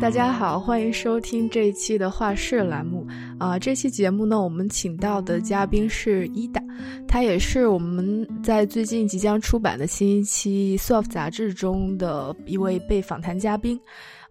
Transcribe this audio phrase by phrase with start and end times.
[0.00, 3.04] 大家好，欢迎收听这一期的画室栏目
[3.36, 3.58] 啊。
[3.58, 6.62] 这期节目呢，我们请到的嘉宾是伊达，
[7.08, 13.78] 他也是我们在最近即将出版的新一期《Soft》杂志中的一位被访谈嘉宾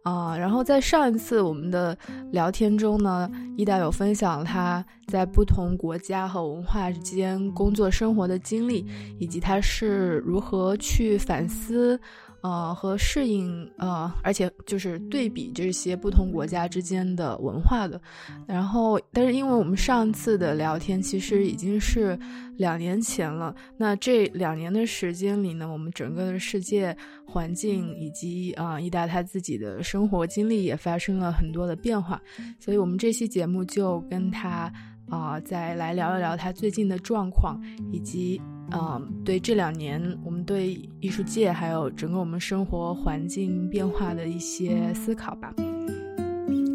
[0.03, 0.37] 啊。
[0.37, 1.95] 然后在上一次我们的
[2.31, 8.85] 聊天中呢，伊达有分享他在不同国家和文化之间工作生活的经历，
[9.19, 11.99] 以及他是如何去反思。
[12.41, 17.99] 呃，和适应呃，而且就是对比这些不同国家之间的文化的，
[18.45, 22.17] 然后，但是因为我们上次的聊天其实已经是
[22.57, 32.21] 两年前了，那这两年的时间里呢，我们整个的世界环境以及啊，伊达他自己的生活经历也发生了很多的变化，
[32.59, 34.71] 所以我们这期节目就跟他
[35.09, 37.61] 啊，再来聊一聊他最近的状况
[37.91, 38.41] 以及。
[38.69, 45.53] 嗯，对这两年我们对艺术界还有整个我们生活环境变化的一些思考吧。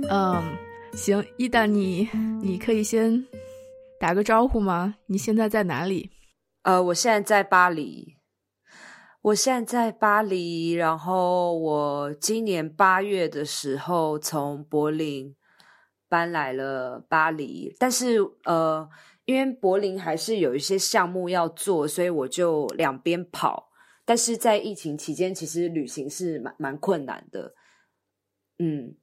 [0.08, 0.42] 嗯，
[0.94, 2.08] 行，伊达，你
[2.41, 3.22] 你可以先
[4.00, 4.94] 打个招呼吗？
[5.05, 6.08] 你现在在哪里？
[6.62, 8.16] 呃，我现在在巴黎。
[9.20, 15.36] 我现在在巴黎，然后我今年八月的时候从柏林
[16.12, 18.86] 搬来了巴黎，但是呃。
[19.24, 23.70] 因为柏林还是有一些项目要做，所以我就两边跑。
[24.04, 27.54] 但是在疫情期间，其实旅行是蛮蛮困难的。
[28.58, 28.96] 嗯，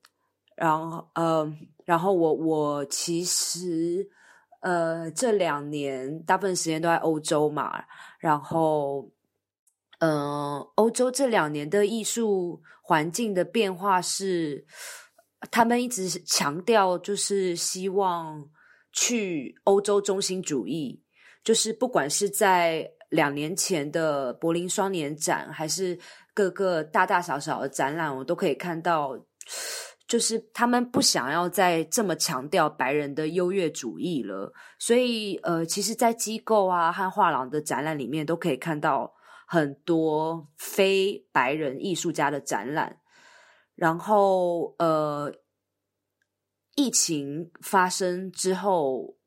[0.58, 4.10] 然后呃，然后我我其实
[4.60, 7.86] 呃这两年大部分时间都在欧洲嘛。
[8.20, 9.10] 然后，
[10.00, 14.66] 嗯，欧洲这两年的艺术环境的变化是，
[15.52, 18.50] 他们一直强调就是希望。
[18.92, 21.00] 去欧洲中心主义，
[21.44, 25.98] 就是不管是在两年前的柏林双年展，还是
[26.34, 29.16] 各个大大小小的展览，我都可以看到，
[30.08, 34.52] 就是他们不想要再这么强调白人的优越主义了。
[34.80, 39.14] 所以，呃，其实，在机构啊和画廊的展览里面，都可以看到
[39.48, 42.99] 很多非白人艺术家的展览。
[43.80, 45.34] 然后，呃。
[46.76, 49.18] 疫情发生之后，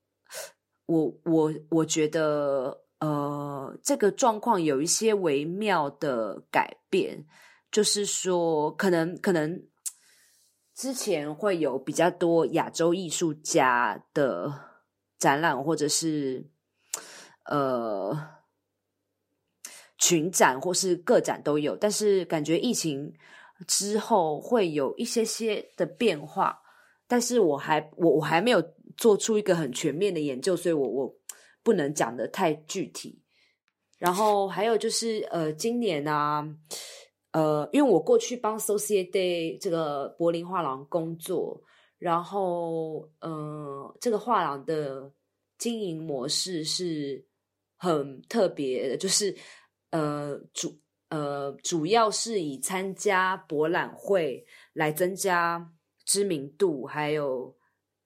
[0.87, 7.27] 我我我觉得，呃，这个状况有一些微妙的改变，
[7.71, 9.63] 就是说，可能可能
[10.75, 14.51] 之前会有比较多亚洲艺术家的
[15.19, 16.49] 展览，或者是
[17.45, 18.19] 呃
[19.99, 23.13] 群展或是个展都有，但是感觉疫情
[23.67, 26.59] 之后会有一些些的变化。
[27.07, 28.63] 但是我还我我还没有
[28.97, 31.15] 做出一个很全面的研究，所以我我
[31.63, 33.23] 不能讲的太具体。
[33.99, 36.43] 然后还有就是呃，今年啊，
[37.33, 41.63] 呃，因为我过去帮 Society 这个柏林画廊工作，
[41.99, 45.13] 然后呃，这个画廊的
[45.59, 47.25] 经营模式是
[47.77, 49.37] 很特别的，就是
[49.91, 50.77] 呃主
[51.13, 55.71] 呃主要是以参加博览会来增加。
[56.05, 57.57] 知名度还有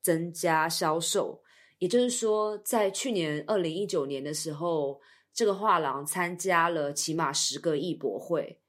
[0.03, 1.43] 增加销售，
[1.79, 5.01] 也就是说，在去年二零一九年的时候，
[5.33, 8.61] 这个画廊参加了起码十个艺博会，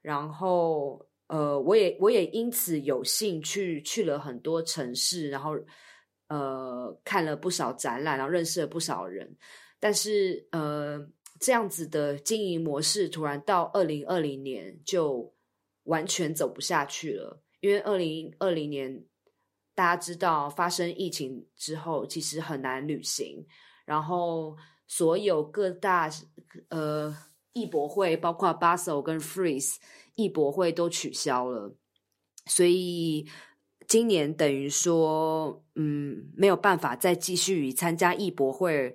[0.00, 5.58] 然后呃，我也我也因此有幸去去了很多城市，然后
[6.28, 9.36] 呃看了不少展览，然后认识了不少人，
[9.80, 11.04] 但是呃
[11.40, 15.34] 这样子的经营模式，突然到二零二零年就
[15.84, 17.42] 完全走不下去了。
[17.60, 19.04] 因为二零二零年，
[19.74, 23.46] 大家知道发生疫情之后，其实很难旅行，
[23.84, 24.56] 然后
[24.86, 26.10] 所有各大
[26.68, 27.16] 呃
[27.54, 29.76] 艺博会，包括 Basel 跟 Freeze
[30.14, 31.74] 艺博会都取消了，
[32.46, 33.26] 所以
[33.88, 38.94] 今年等于说，嗯，没有办法再继续参加艺博会，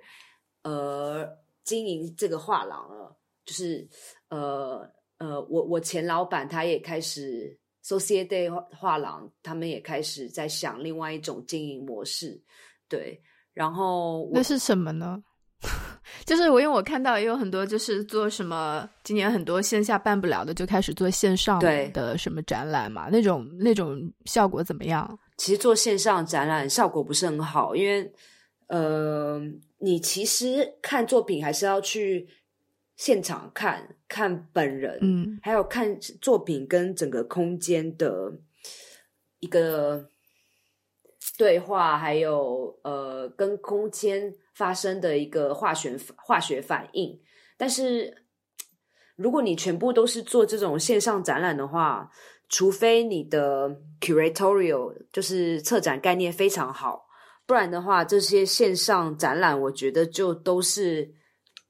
[0.64, 3.14] 呃，经营这个画廊了。
[3.44, 3.86] 就是
[4.30, 7.60] 呃呃，我我前老板他也开始。
[7.88, 12.42] s o c i e t y 画廊，他们也开始在想另外一种经营模式，
[12.90, 13.22] 对。
[13.54, 15.22] 然后那是什么呢？
[16.26, 23.08] 就是我因为我看到也有很多，就是做什么今年很多线下办不了的，就开始做线上的什么展览嘛。
[23.12, 25.20] 那种那种效果怎么样？
[25.38, 28.12] 其实做线上展览效果不是很好，因为
[28.66, 29.40] 呃，
[29.86, 32.28] 你其实看作品还是要去。
[32.98, 38.40] 现场看看本人，嗯，还有看作品跟整个空间的
[39.42, 40.10] 一个
[41.38, 47.20] 对话，还有呃跟空间发生的一个化学化学反应。
[47.58, 48.24] 但是
[49.18, 52.10] 如果你全部都是做这种线上展览的话，
[52.48, 57.05] 除非你的 curatorial 就是策展概念非常好，
[57.48, 61.10] 不然的话，这些线上展览，我觉得就都是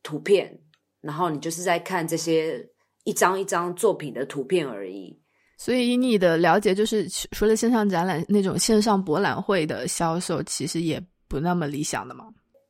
[0.01, 0.59] 图片，
[1.01, 2.65] 然后你就是在看这些
[3.03, 5.19] 一张一张作品的图片而已。
[5.57, 12.25] 所以，以你的了解，就是除了线上展览，那种线上博览会的销售，其实也不那么理想的嘛。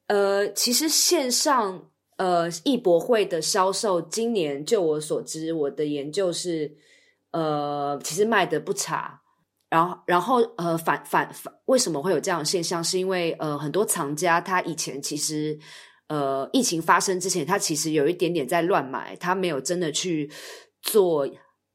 [0.07, 6.75] 呃，其实线上呃艺博会的销售，今年就我所知，我的研究是，
[7.31, 9.21] 呃，其实卖的不差。
[9.75, 12.81] 然后，然后呃，反反反，为什么会有这样的现象？
[12.83, 15.57] 是因为呃，很多藏家他以前其实
[16.07, 20.31] 呃，疫情发生之前，他其实有一点点在乱买，他没有真的去
[20.81, 21.27] 做。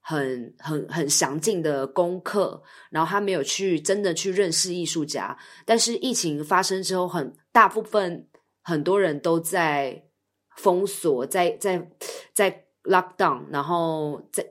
[0.03, 2.61] 很很很详尽的功课，
[2.91, 5.37] 然后他没有去真的去认识艺术家。
[5.65, 8.27] 但是疫情发生之后，很大部分
[8.63, 10.03] 很多人都在
[10.57, 11.89] 封锁，在在
[12.33, 14.45] 在 lock down，然后在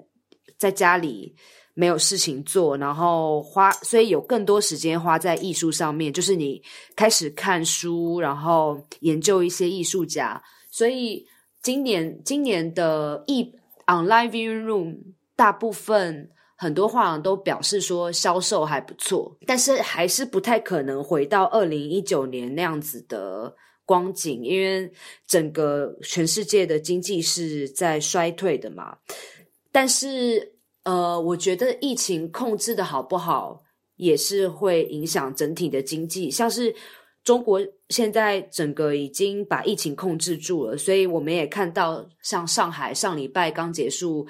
[0.58, 1.36] 在家里
[1.80, 6.12] 没有事情做，然后花，所以有更多时间花在艺术上面。
[6.12, 6.62] 就是你
[6.96, 10.44] 开始看书，然后研究一些艺术家。
[10.70, 11.26] 所以
[11.62, 13.56] 今年今年的艺
[13.88, 14.98] online viewing room。
[15.40, 23.56] 大部分很多画廊都表示说销售还不错，但是还是不太可能回到二零一九年那样子的
[23.86, 24.92] 光景，因为
[25.26, 28.98] 整个全世界的经济是在衰退的嘛。
[29.72, 30.56] 但是，
[30.90, 33.62] 呃，我觉得疫情控制的好不好，
[33.98, 36.32] 也是会影响整体的经济。
[36.32, 36.74] 像是
[37.24, 44.28] 中国现在整个已经把疫情控制住了，所以我们也看到，像上海上礼拜刚结束。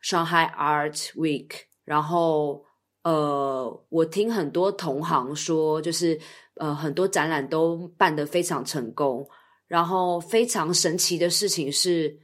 [0.00, 1.50] Shanghai Art Week，
[1.84, 2.64] 然后
[3.02, 6.16] 呃，我听很多同行说，就是
[6.54, 9.26] 呃，很多展览都办得非常成功。
[9.66, 12.16] 然后非常神奇的事情是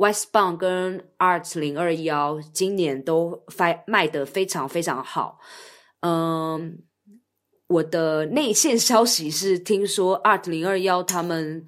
[0.00, 5.38] ，Westbound 跟 Art 零二幺今年都卖卖的非常非常好。
[6.00, 6.82] 嗯，
[7.66, 11.64] 我的内线消息是，听说 Art 零二幺他们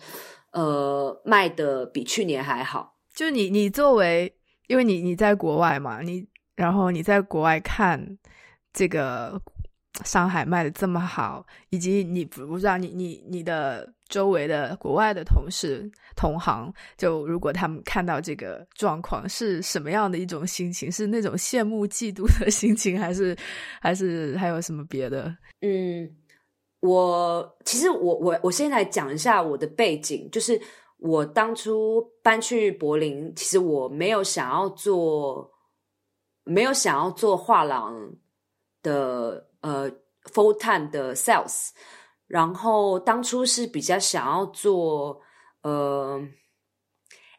[0.52, 2.96] 呃卖的比去年还好。
[3.14, 4.34] 就你你作为。
[4.68, 6.26] 因为你你在国外嘛，你
[6.56, 8.16] 然后你在国外看
[8.72, 9.38] 这个
[10.02, 20.92] 上海卖的这么好，以及你不不知道你你你的周围的国外的同事同行，就如果他们看到这个状况是什么样的一种心情？
[20.92, 23.34] 是那种羡慕嫉妒的心情，还是
[23.80, 25.34] 还是还有什么别的？
[25.62, 26.08] 嗯，
[26.80, 30.60] 我其实我我我先来讲一下我的背景，就是。
[31.04, 35.50] 我当初搬去柏林，其实我没有想要做，
[36.44, 37.92] 没有想要做画廊
[38.80, 39.90] 的呃
[40.32, 41.70] full time 的 sales，
[42.32, 45.20] 然后当初是比较想要做
[45.60, 46.18] 呃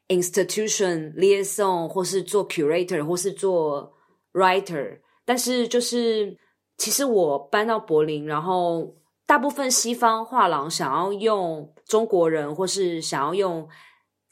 [0.07, 3.91] institution liaison，或是做 curator，或是做
[4.33, 6.37] writer，但是就是
[6.77, 8.95] 其实我搬到柏林，然后。
[9.25, 13.69] 大部分西方画廊想要用中国人，或是想要用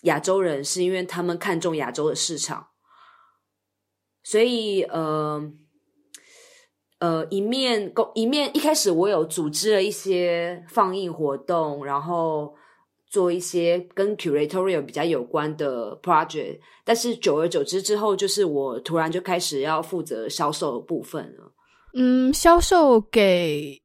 [0.01, 2.67] 亚洲人，是因为他们看重亚洲的市场。
[4.21, 5.41] 所以，呃，
[7.01, 12.53] 呃，一面公一面一开始我有组织了一些放映活动，然后
[13.09, 16.59] 做一些跟 curatorial 比较有关的 project。
[16.85, 21.51] 但是久而久之之后，就是我突然就开始要负责销售的部分了。
[21.95, 23.81] 嗯，销售给。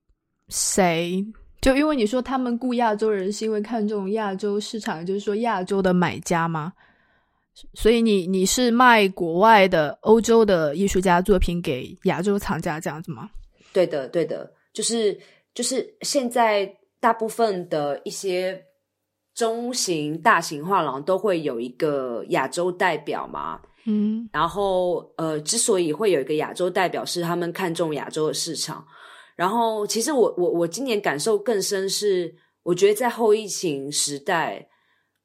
[0.48, 1.24] 谁？
[1.60, 6.74] 就因为你说他们雇亚洲人是因为看中亚洲市场，就是说亚洲的买家吗？
[7.74, 13.30] 所以你你是卖国外的欧洲的艺术家作品给亚洲藏家这样子吗？
[13.72, 15.18] 对的，对的，就是
[15.54, 16.70] 就是现在
[17.00, 18.62] 大部分的一些
[19.34, 23.60] 中型、大型画廊都会有一个亚洲代表嘛。
[23.88, 28.84] 嗯，然后呃，之所以会有一个亚洲代表，是他们看中亚洲的市场。
[29.36, 34.66] 然后，其实我我我今年感受更深是，我觉得在后疫情时代，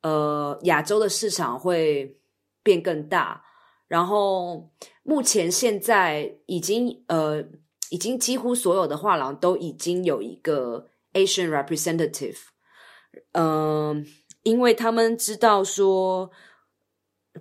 [0.03, 2.15] 呃，亚洲的市场会
[2.63, 3.43] 变更大。
[3.87, 4.71] 然后，
[5.03, 7.43] 目前现在已经呃，
[7.89, 12.37] 已经几乎所有的画廊都已经有一个 Asian representative，
[13.33, 14.05] 嗯，
[14.43, 16.31] 因为他们知道说，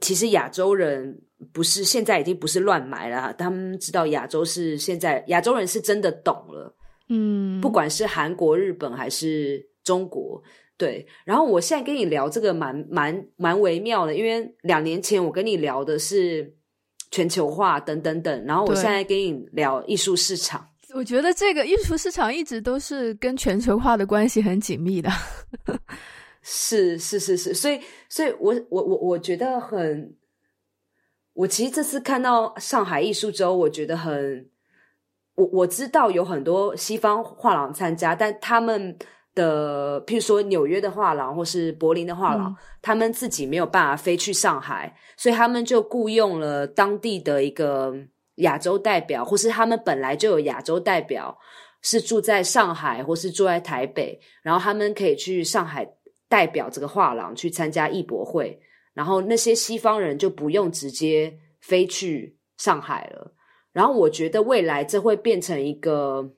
[0.00, 1.22] 其实亚洲人。
[1.54, 3.32] 不是，现在已经不是乱买了。
[3.32, 6.76] 他们知道亚洲是现在亚洲人是真的懂了，
[7.08, 10.42] 嗯，不管是韩国、日本还是中国，
[10.80, 11.06] 对。
[11.26, 16.56] 然后我现在跟你聊这个蛮蛮蛮微妙的，因为两年前我跟你聊的是
[17.10, 20.66] 全球化等等等，然后我现在跟你聊艺术市场。
[20.94, 25.10] 我觉得这个艺术市场一直都是跟全球化的关系很紧密的。
[26.40, 30.16] 是是是是，所以所以我我我我觉得很。
[31.32, 34.50] 我其实这次看到上海艺术周，我觉得很，
[35.36, 38.98] 我我知道有很多西方画廊参加，但他们
[39.40, 47.94] 的，譬如说纽约的画廊或是柏林的画廊，他们自己没有办法飞去上海，所以他们就雇佣了当地的一个
[48.36, 51.38] 亚洲代表，或是他们本来就有亚洲代表，
[51.82, 55.88] 是住在上海或是住在台北，然后他们可以去上海
[56.28, 58.60] 代表这个画廊去参加艺博会。
[58.92, 63.34] 然后那些西方人就不用直接飞去上海了。
[63.72, 66.28] 然后我觉得未来这会变成一个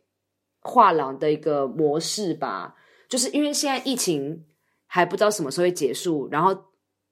[0.60, 2.74] 画廊的一个模式吧，
[3.12, 4.46] 就是因为现在疫情
[4.86, 6.26] 还不知道什么时候会结束。
[6.30, 6.56] 然后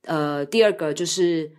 [0.04, 1.52] 呃，第二个就是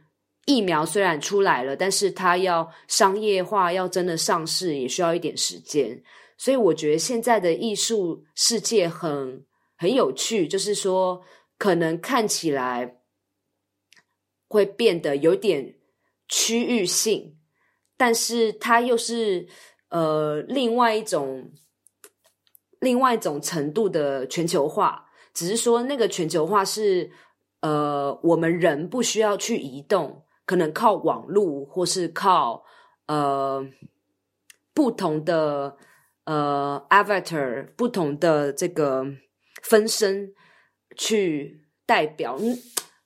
[0.48, 6.02] 疫苗虽然出来了，但是它要商业化，要真的上市也需要一点时间。
[6.38, 9.46] 所以我觉得现在的艺术世界很
[9.78, 11.22] 很有趣，就是说
[11.60, 12.98] 可能看起来。
[14.54, 15.76] 会变得有点
[16.28, 17.38] 区域性，
[17.96, 19.48] 但是它又是
[19.88, 21.54] 呃另外一种
[22.82, 27.10] 另外一种程度的全球化，只是说那个全球化是
[27.62, 32.64] 呃我们人不需要去移动，可能靠网络或是靠
[33.08, 33.66] 呃
[34.74, 35.78] 不同的
[36.26, 39.06] 呃 avatar 不同的这个
[39.64, 40.34] 分身
[40.98, 42.36] 去代表。
[42.40, 42.58] 嗯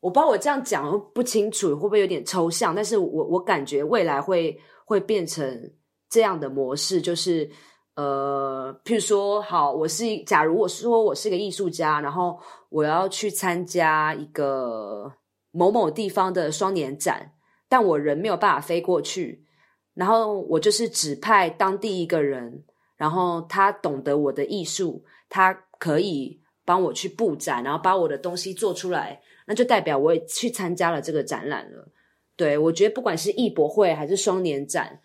[0.01, 2.75] 我不知道我这样讲不清楚，会不会有点抽象？
[2.75, 4.55] 但是我我感觉未来会
[4.86, 5.74] 会变成
[6.08, 7.50] 这样的模式，就是
[7.96, 12.38] 呃，譬如说，好，我是假如我说我是个艺术家，然后
[12.70, 15.12] 我要去参加一个
[15.52, 17.32] 某某地方的双年展，
[17.70, 19.46] 但我人没有办法飞过去，
[19.94, 22.66] 然后我就是指派当地一个人，
[22.98, 29.22] 然后他懂得我的艺术，他可以帮我去布展，然后把我的东西做出来。
[29.48, 31.88] 那就代表我也去参加了这个展览了。
[32.36, 35.00] 对我觉得，不管是艺博会还是双年展，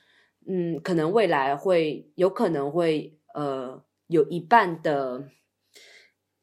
[0.51, 5.29] 嗯，可能未来会有可能会呃有一半的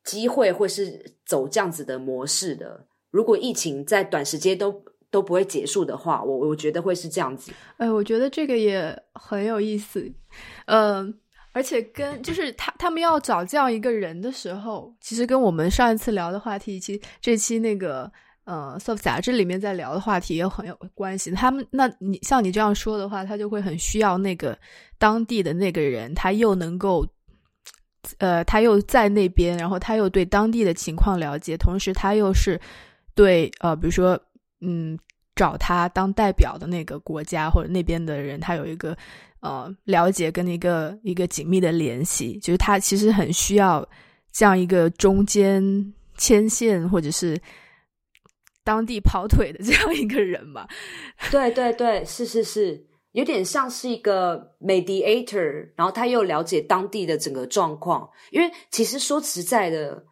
[0.03, 2.87] 机会会是走这样子的模式的。
[3.11, 7.51] 如果疫情在短时间都都不会结束的话，我我觉得会是这样子。
[7.77, 10.09] 哎，我觉得这个也很有意思，
[10.67, 11.19] 嗯。
[11.53, 18.11] 而且跟就是他他们要找这样一个人的时候，其实跟我们上一次聊的话题，其实这期那个
[18.47, 21.29] 呃《Soft》杂志里面在聊的话题也很有关系。
[21.31, 24.57] 他们那你像你这样说的话，他就会很需要那个
[24.97, 27.05] 当地的那个人，他又能够
[28.19, 32.59] 呃他又在那边，然后他又对当地的情况了解，同时他又是
[33.13, 34.19] 对呃比如说
[34.61, 34.97] 嗯
[35.35, 38.97] 找他当代表的那个国家或者那边的人，他有一个。
[39.39, 43.87] 呃，了解跟一个一个紧密的联系，就是他其实很需要
[44.31, 47.39] 这样一个中间牵线或者是
[48.67, 50.67] 当地跑腿的这样一个人吧。
[51.31, 58.09] 对对对，是是是，有点像是一个 mediator，然后他又了解当地的整个状况。
[58.31, 60.03] 因为其实说实在的，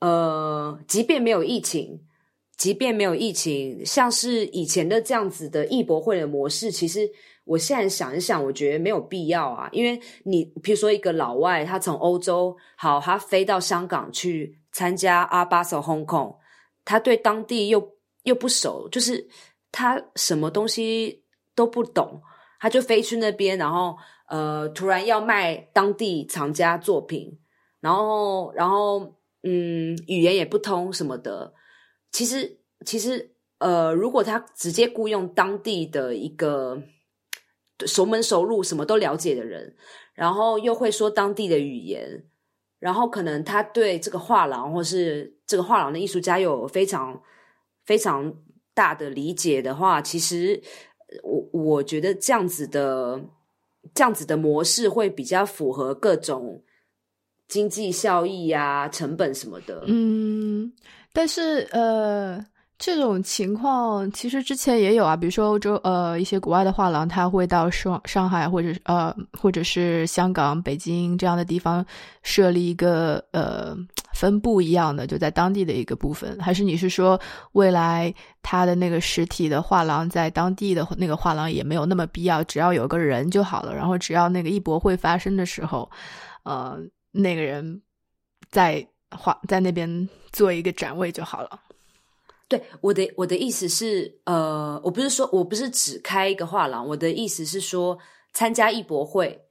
[0.00, 2.00] 呃，即便没有疫情，
[2.56, 7.08] 即便没有疫情，像是以前的这样子的艺博会的模式，其实。
[7.46, 16.34] 我现在想一想，我觉得没有必要啊，因为你比如说一个老外，他从欧洲好，他飞到香港去参加阿巴索 Hong Kong，
[16.86, 19.28] 他对当地又又不熟，就是
[19.70, 21.22] 他什么东西
[21.54, 22.22] 都不懂，
[22.58, 27.38] 他就飞去那边，然后呃，突然要卖当地藏家作品，
[27.80, 31.52] 然后然后嗯，语言也不通什么的，
[32.10, 36.82] 其实其实呃，如果他直接雇佣当地的一个。
[37.86, 39.76] 熟门熟路、什么都了解的人，
[40.14, 42.24] 然后又会说当地的语言，
[42.78, 47.22] 然后可能他对这个画廊或是这个画廊的艺术家有非常
[47.84, 48.34] 非常
[48.74, 50.62] 大的理解的话，其实
[51.22, 53.20] 我我觉得这样子的
[53.94, 56.62] 这样子的模式会比较符合各种
[57.48, 59.84] 经济效益呀、成本什么的。
[59.86, 60.72] 嗯，
[61.12, 62.46] 但是呃。
[62.78, 71.84] 这种情况其实之前也有啊，比如说欧洲呃一些国外的画廊，他会到上上海或者呃或者是香港、北京这样的地方
[72.22, 73.74] 设立一个呃
[74.12, 76.38] 分部一样的，就在当地的一个部分。
[76.38, 77.18] 还是你是说
[77.52, 83.74] 未来他的那个实体的画廊在当地的那个画廊也没有那么必要，只要有个人就好了。
[83.74, 85.90] 然后只要那个艺博会发生的时候，
[86.42, 86.78] 呃
[87.10, 87.80] 那个人
[88.50, 91.58] 在画在那边做一个展位就好了。
[92.48, 97.98] 对我的我的意思是，呃，我不是说我不是只开一个画廊，我的意思是说，
[98.32, 99.46] 参加艺博会，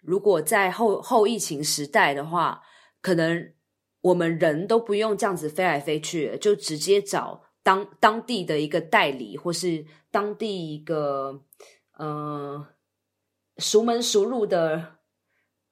[0.00, 2.62] 如果在后后疫情时代的话，
[3.02, 3.52] 可能
[4.00, 11.42] 我们人都不用这样子飞来飞去，就直接找当当地的一个代理，或是当地一个
[11.98, 12.68] 呃
[13.58, 14.96] 熟门熟路的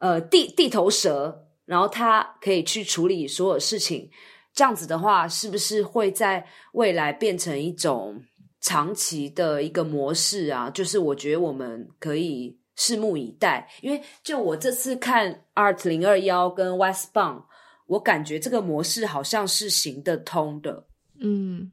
[0.01, 4.11] 呃地地头蛇，然后他可以去处理所有事情。
[4.59, 8.21] 这样子的话，是不是会在未来变成一种
[8.61, 10.69] 长期的一个模式啊？
[10.71, 17.45] 就是我觉得我们可以拭目以待，因为就我这次看 Art 零二幺跟 Westbound，
[17.87, 20.89] 我感觉这个模式好像是行得通的。
[21.21, 21.71] 嗯。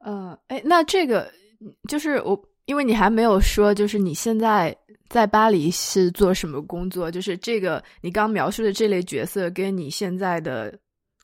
[0.00, 1.32] 呃，哎，那这个
[1.88, 4.76] 就是我，因为你还没有说，就是你现在
[5.08, 7.10] 在巴黎是做什么工作？
[7.10, 10.78] 就是这个你刚描述的这类角色，跟你现在的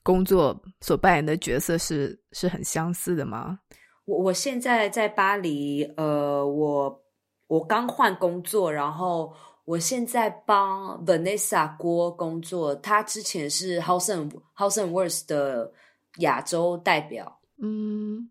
[0.08, 3.58] 工作所扮演的角色是是很相似的吗？
[4.06, 7.02] 我我现在在巴黎，呃，我
[7.46, 9.30] 我刚换工作，然后
[9.66, 15.70] 我现在帮 Vanessa 郭工作，他之前是 House and House and Words 的
[16.20, 18.30] 亚洲代表，嗯。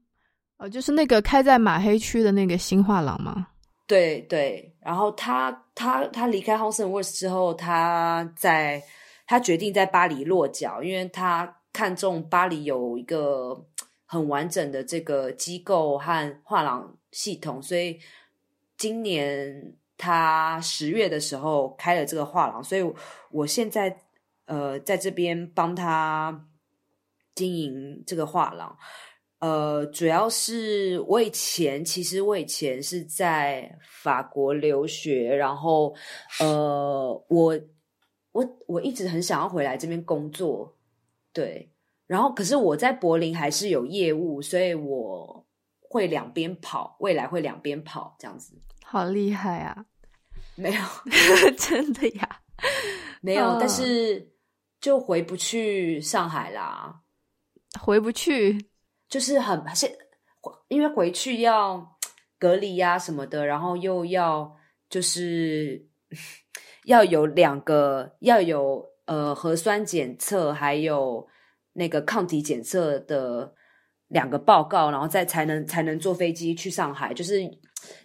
[0.58, 3.46] 呃，就是那个开在马黑区的那个新画廊吗？
[3.86, 8.82] 对对，然后他他他离开 House and Words 之后，他在
[9.28, 11.46] 他决定在巴黎落脚，因为他
[11.78, 13.64] 看中巴黎有一个
[14.08, 18.00] 很完整的这个机构和画廊系统，所以
[18.76, 22.82] 今年他十月的时候开了这个画廊，所以
[23.30, 23.96] 我现在
[24.46, 26.48] 呃在这边帮他
[27.36, 28.76] 经营这个画廊。
[29.40, 35.94] 呃，主要是我以前其实我以前是在法国留学，然后
[36.40, 37.60] 呃，我
[38.32, 40.76] 我我一直很想要回来这边工作，
[41.38, 41.72] 对，
[42.08, 45.46] 然后可是我在柏林还是有业务，所以我
[45.80, 49.86] 会两边跑，未来会两边跑这样子，好厉害啊！
[50.58, 50.82] 没有，
[51.56, 52.42] 真的呀，
[53.22, 54.32] 没有，但是
[54.82, 57.02] 就回不去上海啦，
[57.80, 58.70] 回不去。
[59.08, 59.96] 就是很现，
[60.70, 61.98] 因为回去要
[62.40, 64.58] 隔离呀什么的，然后又要
[64.90, 65.88] 就是
[66.86, 71.28] 要有两个要有呃核酸检测，还有
[71.74, 73.54] 那个抗体检测的
[74.08, 77.14] 两个报告，然后再才能才能坐飞机去上海。
[77.14, 77.42] 就是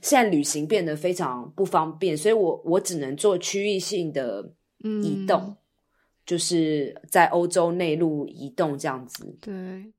[0.01, 4.53] 现在旅行变得非常不方便，所以我我只能做区域性的
[5.03, 5.57] 移动，
[6.27, 9.37] 就是在欧洲内陆移动这样子。
[9.41, 9.93] 对。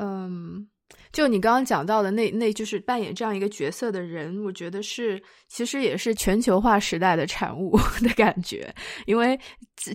[0.00, 0.68] 嗯，
[1.10, 8.72] 就你刚刚讲到的那那就是扮演这样一个角色的人，我觉得是其实也是全球化时代的产物的感觉，
[9.06, 9.38] 因为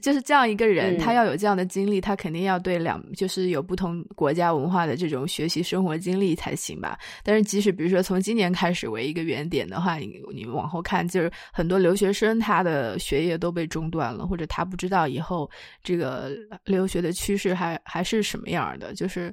[0.01, 6.97] 就是这样一个人，他要有这样的经历，他肯定要对两就是有不同国家文化的这种学习生活经历才行吧。
[7.23, 15.49] 但是即使比如说从今年开始为一个原点的话，你你往后看，就是很多留学生他的学业都被中断了，或者他不知道以后
[15.83, 16.31] 这个
[16.65, 19.31] 留学的趋势还还是什么样的，就是。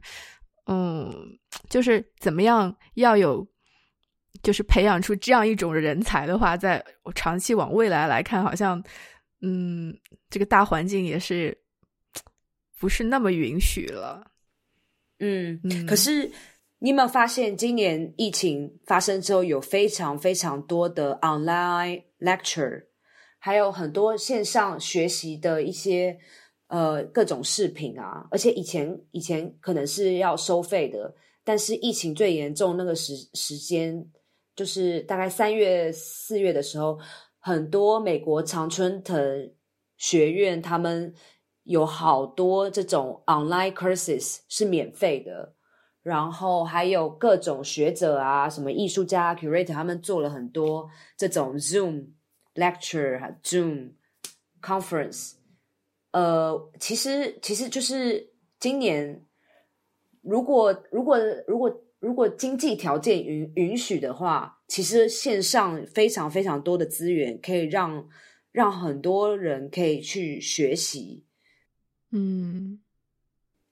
[0.73, 1.37] 嗯，
[1.69, 3.45] 就是怎么样要有，
[4.41, 8.81] 就是培养出这样一种人才的话，在我长期往未来来看，好像，
[9.41, 11.59] 嗯，这个大环境也是
[12.79, 14.31] 不是那么允许了。
[15.19, 16.31] 嗯，可是
[16.79, 22.85] 你有没有发现，今年疫情发生之后，有非常非常多的 online lecture，
[23.41, 26.21] 还有很多线上学习的一些。
[26.71, 34.07] 呃，各种视频啊，而且以前以前可能是要收费的，但是疫情最严重那个时时间，
[34.55, 36.97] 就是大概三月四月的时候，
[37.41, 39.53] 很多美国常春藤
[39.97, 41.13] 学院他们
[41.65, 45.55] 有好多这种 online courses 是免费的，
[46.05, 52.11] 然后还有各种学者啊，什么艺术家 curator 他们做了很多这种 Zoom
[52.55, 53.95] lecture、Zoom
[54.63, 55.40] conference。
[56.13, 59.25] 呃，其实其实就是今年，
[60.23, 68.09] 如果如果如果如果经济条件允允许的话，其实线上非常非常多的资源可以让
[68.51, 71.25] 让很多人可以去学习。
[72.11, 72.81] 嗯，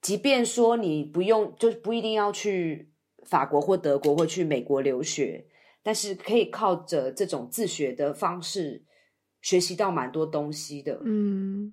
[0.00, 2.92] 即便说你不用，就不一定要去
[3.24, 5.46] 法国或德国或去美国留学，
[5.82, 8.84] 但是可以靠着这种自学的方式
[9.42, 11.00] 学习到蛮多东西的。
[11.04, 11.72] 嗯。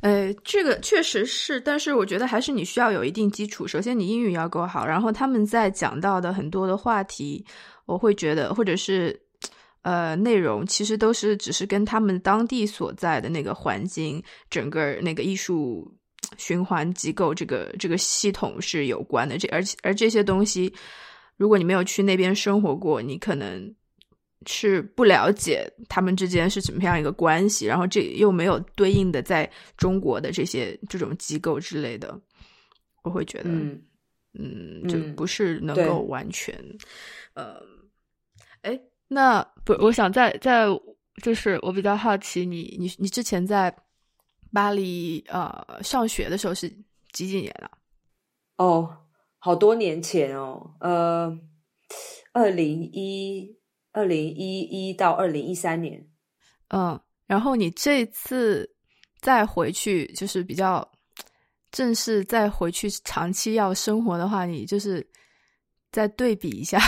[0.00, 3.66] 呃，这个确实是，但是我觉得还是你需要有一定基础。
[3.66, 7.44] 首先，你英语要够好，然后他们在讲到的很多的话题，
[7.86, 9.18] 我会觉得，或者是
[9.82, 15.90] 呃内容，其实都是只是跟他们当地所在的那个环境、整个那个艺术
[16.36, 19.38] 循环机构这个这个系统是有关的。
[19.38, 20.72] 这而且而这些东西，
[21.36, 23.74] 如果你没有去那边生活过，你可能。
[24.46, 32.20] 是不了解他们之间是怎么样一个关系，然后这又没有对应的在中国的这些这种机构之类的，
[33.02, 33.82] 我会觉得，嗯
[34.34, 36.54] 嗯，就不是能够完全，
[37.34, 37.60] 呃，
[38.62, 40.66] 哎，那不，我想在在，
[41.22, 43.74] 就是我比较好奇，你你你之前在
[44.52, 46.68] 巴黎呃上学的时候是
[47.12, 47.70] 几几年啊？
[48.56, 48.96] 哦，
[49.38, 51.38] 好多年前哦，呃，
[52.32, 53.56] 二零一
[53.94, 56.06] 二零一一到二零一三年，
[56.68, 58.68] 嗯，然后你这次
[59.20, 60.86] 再回去，就是比较。
[61.76, 65.04] 正式再回去长期要生活的话，你就是
[65.90, 66.78] 再对比一下。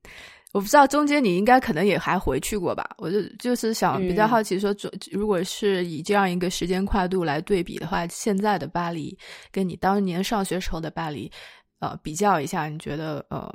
[0.52, 2.86] 我不知道中间你应该可能也还回去过吧？
[2.98, 4.76] 我就就是想比较好奇，说
[5.10, 9.16] 如果是以这样一个时间跨度来对比的话，现在的巴黎
[9.50, 11.32] 跟你当年上学时候的巴黎，
[11.78, 13.50] 呃，比较一下，你觉得呃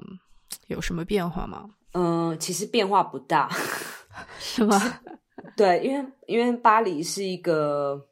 [0.69, 1.69] 有什么变化吗？
[1.93, 3.49] 嗯，其实变化不大，
[4.39, 4.79] 是吗？
[5.57, 8.07] 对，因为因为巴黎是一个。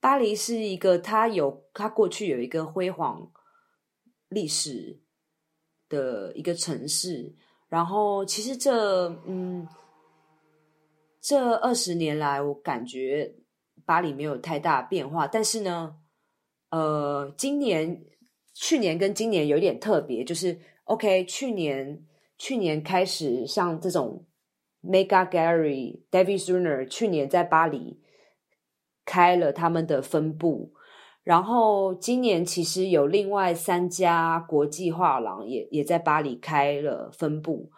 [0.00, 3.30] 巴黎是一个，它有它过去有一个辉煌
[4.28, 5.00] 历史
[5.88, 7.36] 的一个城市。
[7.68, 9.64] 然后，其实这嗯，
[11.20, 13.32] 这二十年来，我感觉
[13.86, 15.28] 巴黎没有太大变化。
[15.28, 15.94] 但是呢，
[16.70, 18.04] 呃，今年、
[18.54, 22.04] 去年跟今年有点特别，就是 OK，去年
[22.42, 24.26] 去年开始像这种
[24.82, 28.00] Mega Gallery，David Sooner 去年在巴黎。
[29.04, 30.72] 开了他们的分部，
[31.24, 37.68] 然后今年其实有另外三家国际画廊也也在巴黎开了分部，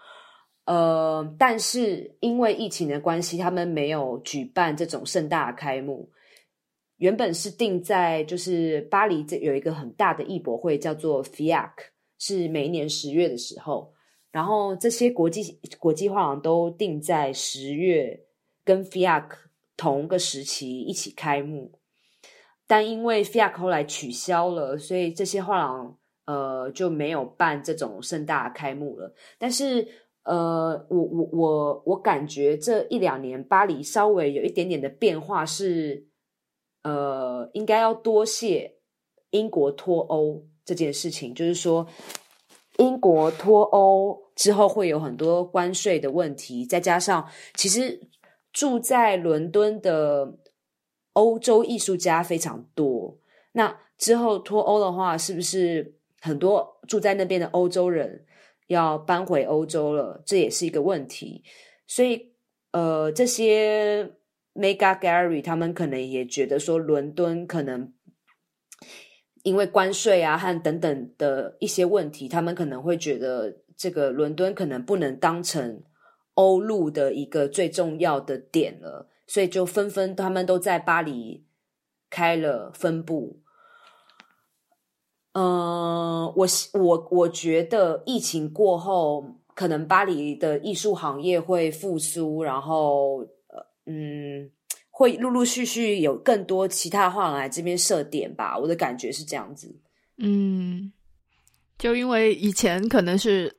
[0.67, 6.11] 呃，但是因为疫情的关系，他们没有举办这种盛大开幕。
[6.99, 11.71] 原本是定在就是巴黎这有一个很大的艺博会，叫做 FIAC，
[12.19, 13.94] 是每一年十月的时候，
[14.35, 18.27] 然后这些国际国际画廊都定在十月
[18.65, 19.25] 跟 FIAC。
[19.77, 21.73] 同个时期一起开幕，
[22.65, 29.13] 但因为 FIAC 后来取消了，所以这些画廊呃就没有办这种盛大开幕了。
[29.37, 29.85] 但是
[30.23, 36.07] 呃，我我我我感觉这一两年巴黎稍微有一点点的变化，是
[36.85, 38.77] 呃应该要多谢
[39.31, 41.85] 英国脱欧这件事情，就是说
[42.79, 48.09] 英国脱欧之后会有很多关税的问题，再加上其实。
[48.55, 50.39] 住在伦敦的
[51.15, 53.19] 欧洲艺术家非常多。
[53.51, 58.25] 那之后脱欧的话，是不是很多住在那边的欧洲人
[58.69, 60.23] 要搬回欧洲了？
[60.25, 61.43] 这也是一个问题。
[61.89, 62.31] 所以，
[62.71, 64.13] 呃，这些
[64.55, 67.93] Mega Gallery 他们可能也觉得说，伦敦可能
[69.45, 75.85] 因为关税啊和等等的一些问题，他们可能会觉得这个伦敦可能不能当成。
[76.37, 81.47] 欧陆的一个最重要的点了，所以就纷纷他们都在巴黎
[82.11, 83.39] 开了分部。
[85.31, 94.51] 嗯，我我我觉得疫情过后，可能巴黎的艺术行业会复苏，然后呃嗯，
[94.97, 98.57] 会陆陆续续有更多其他画廊来这边设点吧。
[98.57, 99.77] 我的感觉是这样子。
[100.19, 100.93] 嗯，
[101.77, 103.53] 就因为以前可能是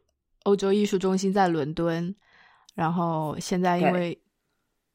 [0.44, 2.16] 欧洲艺术中心在伦敦。
[2.74, 4.18] 然后现在因为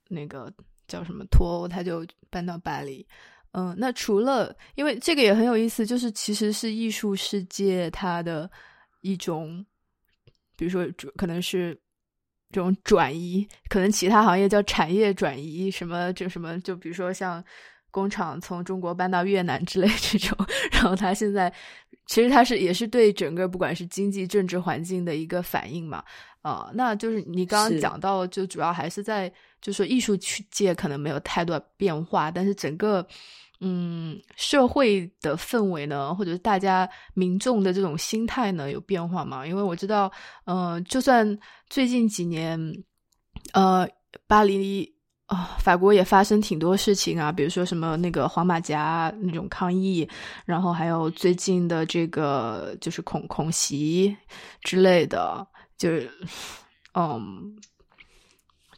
[0.08, 0.50] 那个
[0.88, 3.06] 叫什么脱欧，他就搬到巴黎。
[3.52, 8.50] 嗯，那除了因为这个也很有意思，就是其实是艺术世界它的
[9.02, 9.64] 一种，
[10.56, 11.78] 比如说可能是
[12.50, 17.42] 这种转移，可能其他行业叫产业转移，什么就什么，就比如说像
[17.90, 20.36] 工厂从中国搬到越南之类这种。
[20.72, 21.52] 然后他现在
[22.06, 26.02] 其实他是也是对整个不管是经济政治环境的一个反应嘛。
[26.42, 33.06] 啊，那就是你刚刚讲到，就主要还是在，就说艺术界可能没有太多变化，但是整个，
[33.60, 39.46] 嗯，社会的氛围呢，或者是大家民众的这种心态呢，有变化吗？
[39.46, 40.10] 因为我知道，
[40.46, 42.58] 嗯，就算最近几年，
[43.52, 43.86] 呃，
[44.26, 44.90] 巴黎
[45.26, 50.08] 啊，法国也发生挺多事情啊，比如说什么那个黄马甲那种抗议，
[50.44, 54.16] 然后还有最近的这个就是恐恐袭
[54.62, 55.46] 之类的。
[55.76, 56.10] 就是，
[56.94, 57.56] 嗯，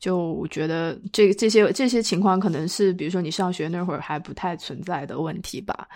[0.03, 5.87] 就我觉得这这些这些情况可能是，比如说你上学那会儿还不太存在的问题吧。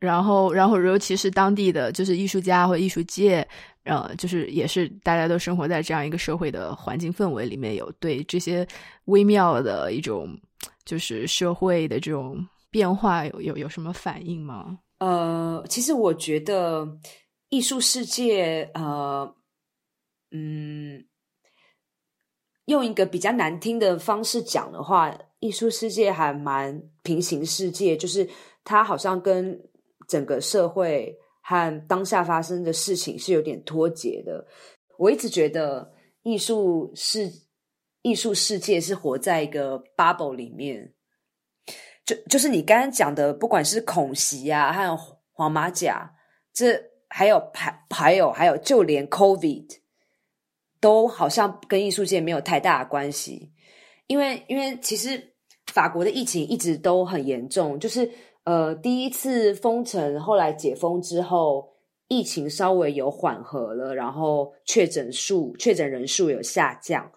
[0.00, 3.46] 然后，然后尤其是当地的就是艺术家或艺术界，
[3.84, 8.66] 呃，就是也是大家都生活在这样一个社会的环境氛围里面，有对这些
[9.04, 10.36] 微妙的一种
[10.84, 14.76] 就是社会的这种变化有有有什么反应吗？
[14.98, 16.98] 呃，其实我觉得
[17.50, 19.32] 艺术世界，呃。
[20.36, 21.04] 嗯，
[22.66, 28.28] 用一个比较难听的方式讲的话，艺术世界还蛮平行世界，就是
[28.64, 29.60] 它好像跟
[30.08, 34.46] 整个社会和当下发生的事情是有点脱节的。
[34.98, 37.30] 我一直觉得艺术是
[38.02, 40.94] 艺术世界是活在一个 bubble 里面，
[42.06, 44.98] 就就是你刚刚讲的，不管是孔袭啊，还有
[45.32, 46.14] 黄马甲，
[46.52, 49.66] 这还有还还有还有，就连 COVID
[50.84, 53.50] 都好像跟艺术界没有太大的关系，
[54.06, 55.34] 因为因为其实
[55.72, 58.10] 法国的疫情一直都很严重，就是
[58.44, 61.72] 呃第一次封城，后来解封之后。
[62.06, 67.10] 疫情稍微有缓和了，然后确诊数、确诊人数有下降，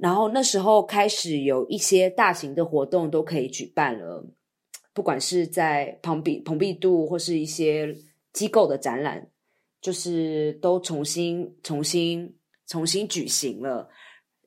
[0.00, 4.26] 然后那时候开始有一些大型的活动都可以举办了，
[4.92, 7.94] 不管是在蓬比蓬比杜或是一些
[8.32, 9.30] 机构的展览，
[9.80, 12.34] 就是都重新、重新、
[12.66, 13.88] 重新举行了。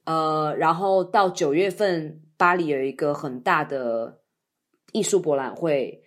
[0.05, 4.21] 呃，然后到九月份，巴黎有一个很大的
[4.91, 6.03] 艺术博览会，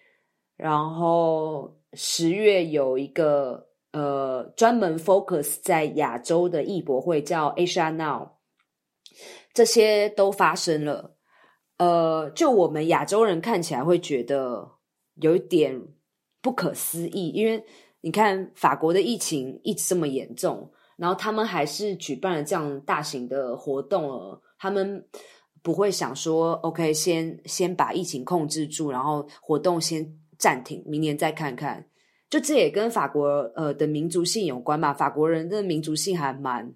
[0.57, 1.79] 然后。
[1.95, 8.29] 十月有一个呃专门 focus 在亚洲的艺博会，叫 Asia Now，
[9.53, 11.17] 这些都发生了。
[11.79, 14.77] 呃，就我们亚洲人看起来会觉得
[15.17, 15.83] 有一点
[16.41, 17.65] 不可思议，因为
[18.03, 20.71] 你看法国的疫情一直这么严重，
[21.01, 25.05] 然后他们还是举办了这样大型的活动了，他们
[25.63, 30.17] 不会想说 OK，先先把疫情控制住，然后活动先。
[30.41, 31.85] 暂停，明年再看看。
[32.31, 34.91] 就这也跟法国呃的民族性有关吧。
[34.95, 36.73] 法国人的民族性还蛮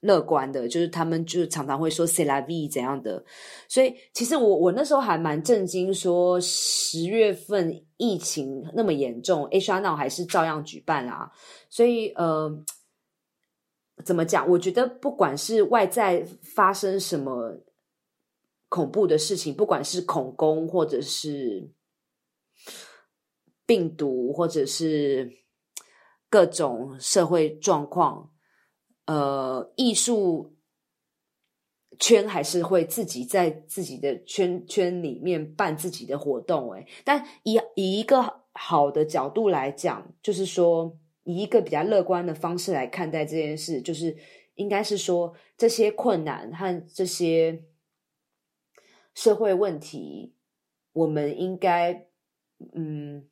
[0.00, 3.24] 乐观的，就是他们就常常会说 “c'est la vie” 怎样的。
[3.68, 11.30] 所以其实我我那时候还蛮震惊，说十月份疫情那么严重，H R Now 还是照样举办啦。
[11.70, 12.50] 所以呃，
[14.06, 14.48] 怎么讲？
[14.48, 17.60] 我觉得不管是外在发生什么
[18.70, 21.72] 恐怖的事情，不管是恐攻或者是。
[23.68, 25.28] 病毒或者是
[26.30, 28.30] 各种社会状况，
[29.06, 30.56] 呃，艺术
[31.98, 36.72] 圈还是会自己在自己的圈圈里面办自己的活动。
[36.74, 44.16] 诶，但以以一个好的角度来讲，就是说以一个比较乐观的方式来看待这件事，就是
[44.54, 47.62] 应该是说这些困难和这些
[49.14, 50.34] 社会问题，
[50.94, 52.06] 我们应该
[52.74, 53.28] 嗯。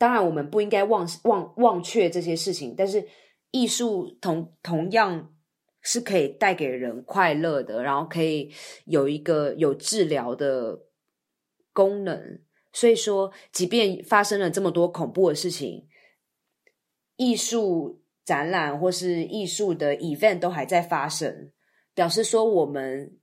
[0.00, 2.72] 当然，我们不应该忘忘忘却这些事情。
[2.76, 3.04] 但是，
[3.50, 5.34] 艺术同同样
[5.80, 10.84] 是可以带给人快乐的，然后可以有一个有治疗的
[11.72, 12.40] 功能。
[12.72, 15.87] 所以说，即便发生了这么多恐怖的事情，
[17.18, 21.50] 艺术展览或是艺术的 event 都还在发生，
[21.94, 23.18] 表示说我们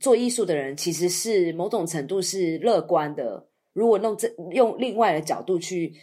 [0.00, 3.48] 做艺术的人其实是某种程度是乐观的。
[3.72, 5.94] 如果弄这用另外的角度去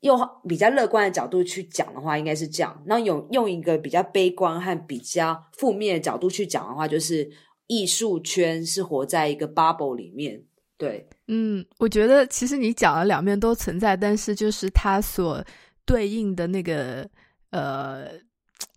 [0.00, 2.82] 用比较乐观的角度去讲的话，应该是这样。
[2.86, 7.30] 那用用一个比较悲观和比较负面的角度去讲的话，就是
[7.66, 10.42] 艺术圈是活在一个 bubble 里面。
[10.76, 15.44] 对，嗯，我觉得其实你讲的两面都存在，但是就是它所
[15.84, 17.08] 对应的那个
[17.50, 18.08] 呃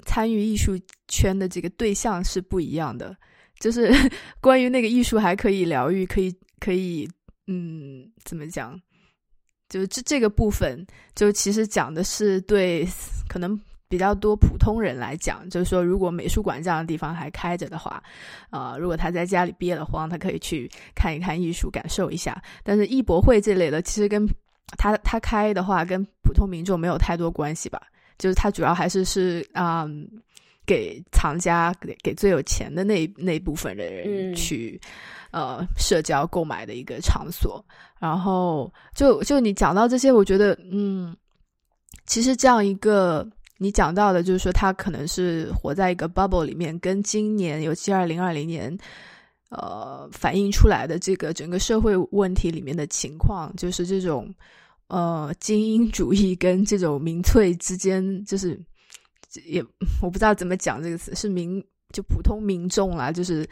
[0.05, 3.15] 参与艺术圈的这个对象是不一样的。
[3.59, 3.91] 就是
[4.41, 7.09] 关于那个艺术还可以疗愈，可以可以。
[7.47, 8.75] 嗯，怎么讲？
[9.69, 12.83] 就这这个部分，就其实讲的是对
[13.27, 13.55] 可能
[13.87, 18.01] 比较多普通人来讲，就是说，如果美术馆这样的地方还开着的话，
[18.49, 22.35] 啊，如果他在家里憋得慌，他可以去看一看艺术，感受一下。
[22.63, 24.27] 但是艺博会这类的，其实跟
[24.77, 27.81] 他他开的话，跟普通民众没有太多关系吧？
[28.17, 29.87] 就是他主要还是是啊，
[30.65, 34.79] 给藏家给给最有钱的那那部分的人去。
[35.31, 37.61] 呃，社交购买的一个场所，
[37.99, 41.13] 然后就就你讲到这些，我觉得，嗯，
[42.05, 48.77] 其实这样一个你讲到的，就是说他可能是活在一个 bubble 里面，跟今年尤其二零二零年，
[49.57, 54.33] 呃，反映出来的这个整个社会问题里面的情况，就是这种
[54.87, 58.59] 呃精英主义跟这种民粹之间，就是
[59.45, 59.63] 也
[60.01, 63.47] 我不知道怎么讲这个词，是民就普通民众啦，就是。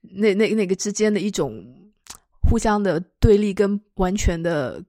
[0.00, 1.60] 那那那个之间的一种
[2.40, 4.82] 互相的对立跟完全的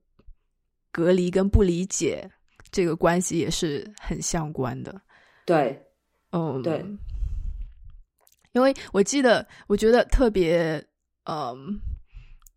[0.92, 2.30] 隔离跟不理解，
[2.72, 5.02] 这个关系也是很相关的。
[5.46, 5.82] 对，
[6.32, 6.86] 嗯，对，
[8.60, 10.84] 因为我记得，我觉得特别
[11.24, 11.80] 嗯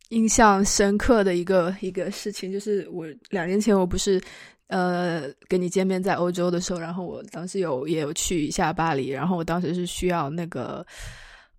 [0.08, 4.20] 印象深刻的一个一个事情，就是我两年前我不是
[4.66, 10.84] 呃跟你见面在欧洲的时候，然后我当时有也有去一下巴黎，然后我当时是需要那个。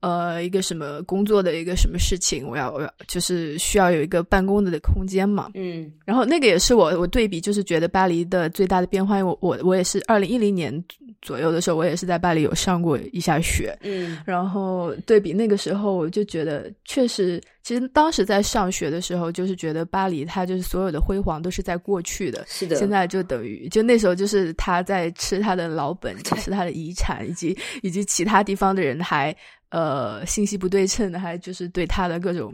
[0.04, 5.50] 呃，一个什么工作的一个什么事情，我要我要就是需要有一个办公的空间嘛。
[5.54, 10.84] 嗯，然后那个也是我我对比，就是觉得巴黎的最大的变化，因为我我我也是二零一零年
[11.22, 13.78] 左右的时候，我也是在巴黎有上过一下学。
[13.82, 22.44] 嗯，然后对比那个时候，我就觉得确实，其实当时在上学的时候，就是觉得巴黎它就是所有的辉煌都是在过去的。
[22.46, 29.34] 是的，现在就等于就那时候就是他在吃他的老本， 吃他的遗产，以及以及其他地方的人还。
[29.74, 32.54] 呃，信息不对称的，还就是对他的各种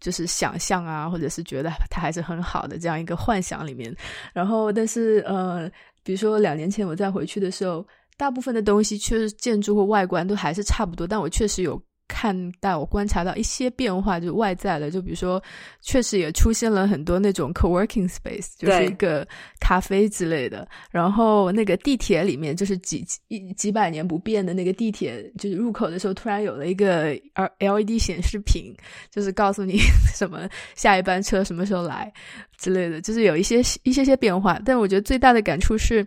[0.00, 3.94] 就是想象啊，或者是觉得他还是很好的这样一个幻想里面。
[4.32, 5.70] 然后，但是呃，
[6.02, 11.80] 比如说两年前我再回去的时候，大部分的东西确实建筑或外观都还是差不多，但我确实有。
[12.08, 15.42] 看到我观察到一些变化，就外在的，就比如说，
[15.80, 19.26] 确实也出现了很多那种 co-working space，就是一个
[19.60, 20.66] 咖啡之类的。
[20.90, 28.74] 然后那个地铁里面，就是几几几百年不变的那个地铁，就是入口的时候突然有了一个 L LED 显示屏，
[29.10, 29.78] 就是告诉你
[30.14, 32.12] 什么下一班车什么时候来
[32.56, 34.60] 之类的，就是有一些一些些变化。
[34.64, 36.06] 但我觉得最大的感触是。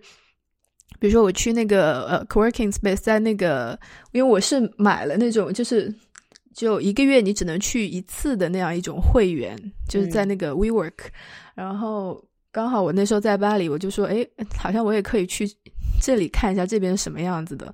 [1.00, 3.80] 比如说我去那个呃 co-working space，在那个，
[4.12, 5.94] 因为我是买了那种就是
[6.54, 10.92] 就一个月你只能去一次的那样一种会员，就是在那个 WeWork，
[11.56, 12.22] 然后
[12.52, 15.48] 刚好我那时候在巴黎，我就说，哎，好像我也可以去
[16.02, 17.74] 这里看一下这边什么样子的，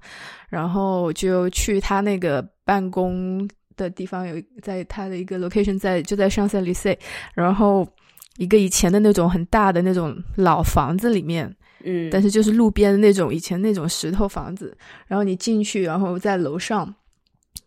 [0.49, 6.95] 然后就去他那个办公的地方，有在他的一个 location 在就在上塞里塞，
[7.33, 7.87] 然后
[8.37, 11.51] 一个以前的那种很大的那种老房子里面。
[11.85, 14.75] 嗯，但是就是路边的那种以前那种石头房子，
[15.07, 16.93] 然后你进去，然后在楼上，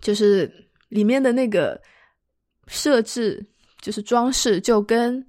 [0.01, 0.53] 就是
[0.89, 1.81] 里面的那个
[2.67, 3.47] 设置，
[3.81, 5.25] 就是装饰，就跟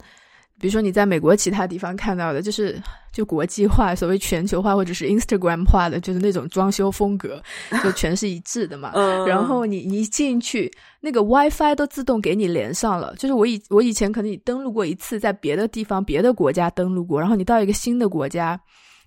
[0.60, 7.42] 比如说你在美国其他地方看到的，就是就国际化、所谓全球化或者是 Instagram 化的，就是那种装修风格，
[7.84, 8.92] 就全是一致的嘛。
[9.26, 13.16] 然后你你一进去，那个 WiFi 都自动给你连上了。
[13.18, 18.60] 就是我以我以前可能你登录过一次，在别的地方、别的国家登录过，然后你到一个新的国家。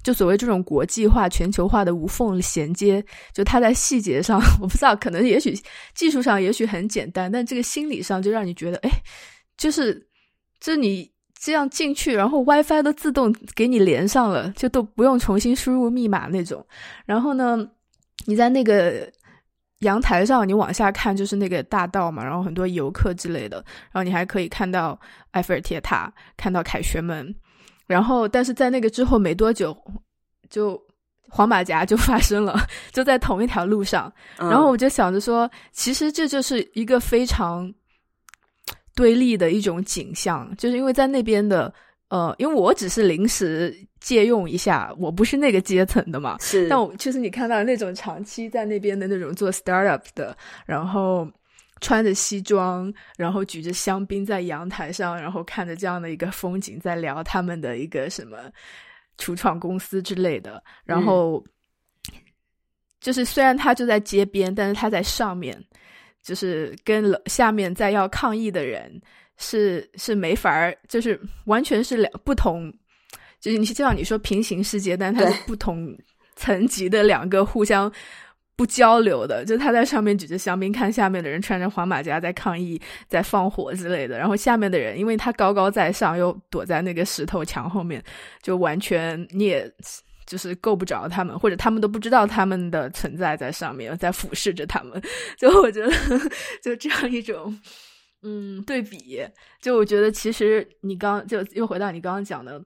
[0.02, 3.00] 就所谓这种国际化、全球化的无缝衔接，
[3.32, 5.56] 就它在细节上， 我不知道，可能也许
[5.94, 8.90] 技术上也许很简单，但这个心理上就让你觉得，哎，
[9.56, 10.04] 就是，
[10.58, 11.08] 就你
[11.44, 16.64] 这样进去，然后 WiFi 都自动给你连上了，就都不用重新输入密码那种。
[17.04, 17.58] 然后呢，
[18.26, 19.10] 你在那个
[19.80, 23.56] 阳台上，你往下看就是那个大道嘛，然后很多游客之类的，
[23.90, 24.96] 然后你还可以看到
[25.32, 27.34] 埃菲尔铁塔，看到凯旋门。
[27.88, 29.76] 然后，但是在那个之后没多久，
[30.48, 30.80] 就
[31.28, 32.56] 黄马甲就发生了，
[32.92, 34.10] 就在同一条路上。
[34.36, 37.68] 然后我就想着说，其实这就是一个非常
[38.94, 41.72] 对立的一种景象，就是因为在那边的，
[42.08, 46.36] 呃，因为我只是临时借用一下，我不是那个阶层的嘛。
[46.42, 51.30] 是，但我就是你看到那种长期在那边的那种做 startup 的，然后。
[51.84, 58.38] 穿着西装，然后举着香槟在阳台上，然后看着这样的一个风景，在聊他们的一个什么
[59.18, 60.62] 初创公司之类的。
[60.84, 61.44] 然后
[63.00, 65.60] 就是虽然他就在街边，但是他在上面，
[66.22, 69.00] 就是跟下面在要抗议的人
[69.36, 72.72] 是是没法儿，就是完全是两不同，
[73.40, 75.96] 就是你就像你说平行世界，但是它是不同
[76.36, 77.92] 层级的两个互相。
[78.54, 84.18] 不交流的，就他在上面举着香槟，看下面的人穿着黄马甲在抗议、在放火之类的。
[84.18, 88.00] 然后下面的人，因为他高高在上，又躲在那个石头墙后面，
[88.42, 89.68] 就完全你也
[90.26, 95.00] 就是够不着他们，或者他们都不知道他们的存在在上面，在俯视着他们。
[95.38, 95.92] 就我觉得，
[96.62, 97.58] 就这样一种
[98.22, 99.20] 嗯对比，
[99.60, 102.64] 就我觉得其实你刚就又回到你刚刚讲的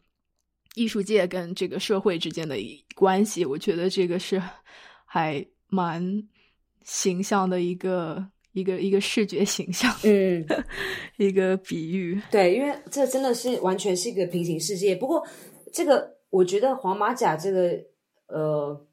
[0.74, 2.56] 艺术界跟这个社会之间的
[2.94, 4.42] 关系，我觉得这个是
[5.04, 5.46] 还。
[5.68, 6.00] 蛮
[6.84, 10.46] 形象的一个一个一个视觉形象，嗯，
[11.18, 12.22] 一个比喻。
[12.30, 14.94] 对，因为这真的是完全是一个平行世界。
[14.94, 15.26] 不过，
[15.72, 17.78] 这个我觉得黄马甲这个
[18.28, 18.86] 呃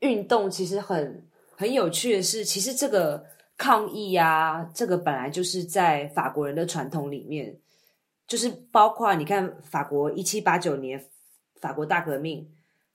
[0.00, 3.24] 运动其实很很有趣的是，其实这个
[3.56, 7.58] 抗议啊，这个本来就是在法国人的传统里面，
[8.26, 11.04] 就是包括你看法国一七八九年
[11.60, 12.50] 法国大革命，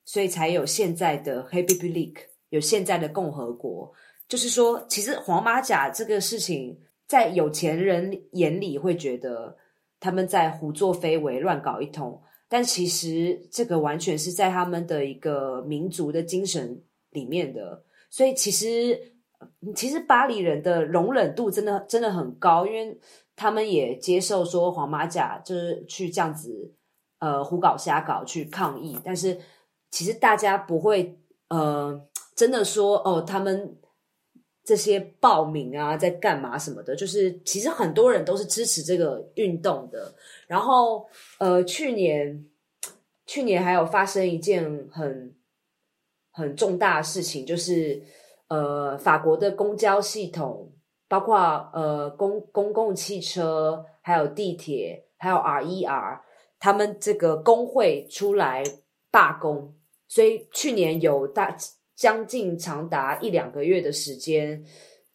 [0.06, 2.22] 所以才有现在的黑 baby league。
[2.50, 3.92] 有现在的共和国，
[4.28, 9.58] 就是说，其实黄马甲这个事情，在有钱人眼里会觉得
[10.00, 12.22] 他们在胡作非为、乱搞一通，
[12.54, 17.84] 但其实这个完全是在他们的一个民族的精神里面的。
[18.12, 19.16] 所以，其实
[19.76, 23.00] 其实巴黎人的容忍度真的真的很高，因为
[23.36, 26.72] 他们也接受说黄马甲就是去这样子
[27.18, 29.40] 呃胡搞瞎搞去抗议，但是
[29.90, 31.18] 其实大家不会
[31.50, 32.08] 呃。
[32.36, 33.78] 真的说哦，他们
[34.64, 40.16] 这些报名啊，在干嘛什么的，就是其实很多人都是支持这个运动的。
[40.48, 41.06] 然后，
[41.38, 42.46] 呃，去年
[43.26, 45.36] 去年还有发生一件很
[46.32, 48.02] 很重大的事情，就是
[48.48, 50.72] 呃，法国的公交系统，
[51.10, 51.38] 包括
[51.74, 56.20] 呃公公共汽车、还有地铁、还有 RER，
[56.58, 58.64] 他们这个工会出来
[59.12, 59.76] 罢工，
[60.08, 61.54] 所以去年有大。
[61.96, 64.62] 将近长达一两个月的时间，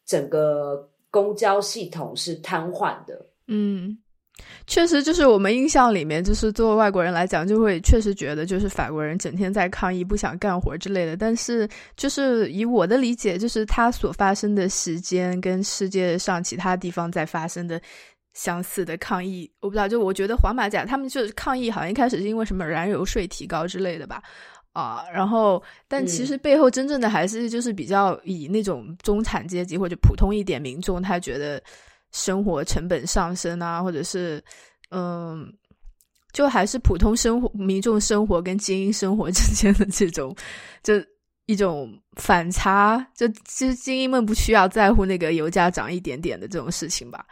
[0.05, 3.25] 整个公交系统是瘫痪的。
[3.47, 3.97] 嗯，
[4.67, 11.17] 确实，就是我们印象里面，就是作为外国人来讲，就会确实觉得就是法国人整天在抗议，不想干活之类的。
[11.17, 11.67] 但是，
[11.97, 17.81] 就是以我的理解，就是它所发生的时间跟世界上其他地方在发生的
[18.33, 19.87] 相似的抗议，我不知道。
[19.87, 24.21] 就我觉得黄马甲他们就是抗议，好像一开始是因为什么燃油税提高之类的吧。
[24.71, 31.61] 啊，然后，但其实背后真正的还是就是比较以那种中产阶级或者普通一点民众，他觉得
[32.11, 34.41] 生活成本上升啊，或者是
[34.91, 35.51] 嗯，
[36.31, 40.33] 就还是普通生活民众生活跟精英生活 之间的这种，
[40.83, 40.93] 就
[41.47, 43.05] 一种反差。
[43.15, 47.25] 就其实精英们不需要在乎那个油价涨一点点的这种事情吧。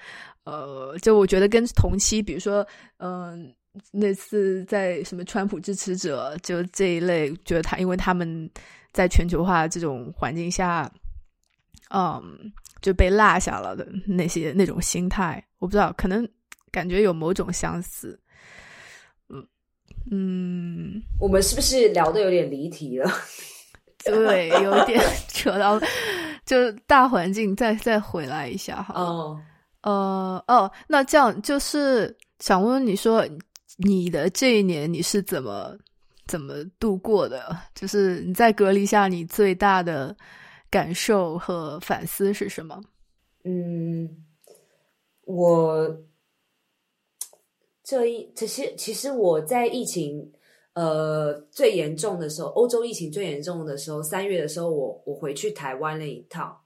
[0.44, 2.68] 呃，就我觉得跟同期，比如说，
[2.98, 3.54] 嗯。
[3.92, 8.50] 那次在什么川普支持者就这一类，觉得他因为他们
[8.94, 10.92] 在全球化这种环境下，
[11.90, 12.22] 嗯，
[12.82, 16.28] 就被落下了的那些那种心态，我不知道，可能
[16.72, 18.20] 感觉有某种相似。
[19.30, 19.48] 嗯
[20.10, 23.12] 嗯，我们是不是聊的有点离题了？
[24.04, 25.80] 对，有点扯到，
[26.46, 28.94] 就大环境再再回来一下哈。
[28.96, 29.42] 哦，
[29.82, 33.28] 呃，哦，那这样就是想问问你说。
[33.80, 35.78] 你的这一年你是怎么
[36.26, 37.56] 怎么度过的？
[37.76, 40.16] 就是你在隔离下，你最大的
[40.70, 42.82] 感受和反思是什么？
[43.44, 44.26] 嗯，
[45.26, 45.96] 我
[47.84, 50.34] 这一这些其实我在疫情
[50.74, 56.60] 呃最严重的时候，欧洲疫情最严重的时候，三月的时候，我我回去台湾了一趟，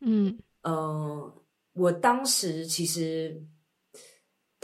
[0.00, 1.32] 嗯嗯，
[1.72, 3.42] 我当时其实。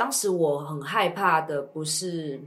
[0.00, 2.40] 当时我很害怕的不是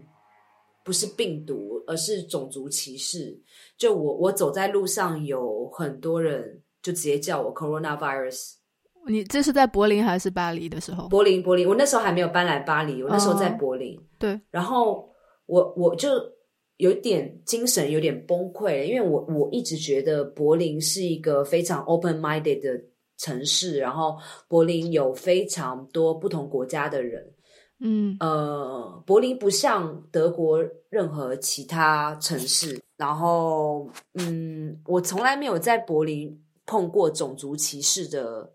[0.84, 3.39] 不是病毒，而是种族歧视。
[3.78, 8.54] 就我我走在路上，有很多人就直接叫我 coronavirus。
[9.06, 11.08] 你这是在柏林还是巴黎的时候？
[11.10, 11.70] 柏林，柏林。
[11.70, 13.99] 我那时候还没有搬来巴黎，我那时候在柏林。
[14.18, 14.41] 对。
[14.49, 15.08] 然后
[15.45, 16.10] 我我就
[16.78, 22.84] 有点精神有点崩溃，因为我我一直觉得柏林是一个非常 open minded 的
[23.20, 27.32] 城市，然后柏林有非常多不同国家的人。
[27.86, 38.54] 嗯，呃，柏林不像德国任何其他城市，然后，嗯，我从来没有在柏林碰过种族歧视的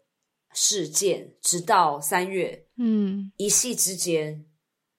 [0.54, 4.46] 事件，直到三月，嗯，一夕之间，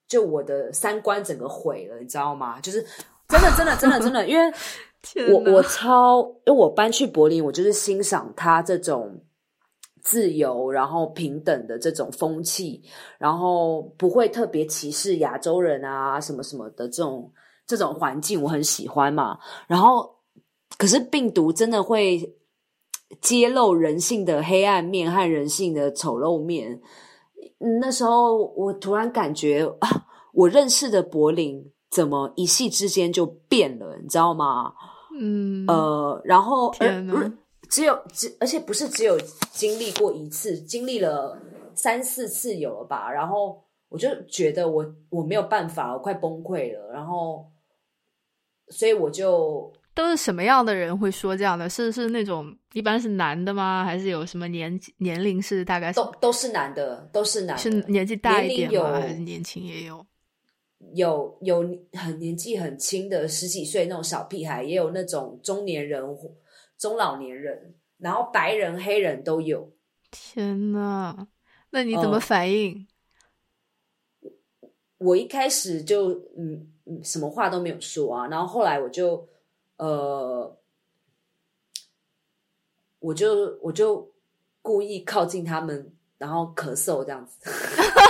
[0.06, 2.60] 就我的三观整个毁了，你知道吗？
[2.60, 2.80] 就是
[3.28, 4.52] 真的，真的，真的，真的，因为
[5.34, 9.20] 我我超，因为我搬去柏林，我就是欣赏他这种。
[10.10, 12.82] 自由，然后平等的这种风气，
[13.16, 17.32] 然后不会特别歧视亚洲人啊，什么什么的这种
[17.64, 19.38] 这种环境，我很喜欢嘛。
[19.68, 20.16] 然后，
[20.76, 22.34] 可是病毒真的会
[23.20, 26.80] 揭露人性的黑暗面和人性的丑陋面。
[27.80, 34.72] 那时候，我突然感觉啊，我认识的柏林怎么一夕之间就变了，你知道吗？
[35.20, 36.72] 嗯，呃，然后。
[37.70, 39.16] 只有只，而且不是只有
[39.52, 41.40] 经历过一次，经历了
[41.74, 43.10] 三四次有了吧？
[43.10, 46.92] 然后我就觉得我我没有办法，我快崩溃了。
[46.92, 47.48] 然后，
[48.68, 51.70] 所以我就都是什么样的人会说这样的？
[51.70, 53.84] 是是那种一般是男的吗？
[53.84, 59.00] 还是有什么年年龄是大概都都是男的，都是男，是年纪大一点吗？
[59.00, 60.04] 还是年轻也有？
[60.94, 61.60] 有有
[61.92, 66.02] 很年纪很轻的十几岁那种小屁孩，也有那种中年人。
[66.80, 69.70] 中老年人，然后白人、黑人都有。
[70.10, 71.28] 天呐，
[71.70, 72.88] 那你怎么反应？
[74.96, 78.26] 我一开始就嗯嗯，什么话都没有说啊。
[78.28, 79.28] 然后后来我就
[79.76, 80.58] 呃，
[82.98, 84.10] 我就我就
[84.62, 87.38] 故意靠近他们，然后咳嗽这样子。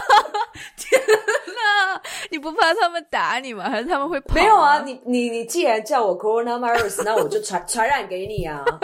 [2.30, 3.68] 你不怕他们打你吗？
[3.68, 4.20] 还是他们会？
[4.34, 8.64] 没有啊，你你你既然叫我 coronavirus，那我就传 传染给你啊！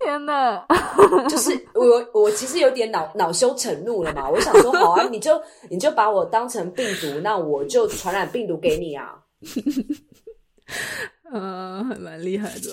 [0.00, 0.66] 天呐，
[1.28, 4.28] 就是我我其实有点恼恼羞成怒了嘛。
[4.28, 9.18] 我想说，好啊，你就你就把我当成病毒，那我就传染病毒给你啊。
[11.32, 12.68] 嗯，还蛮厉害的。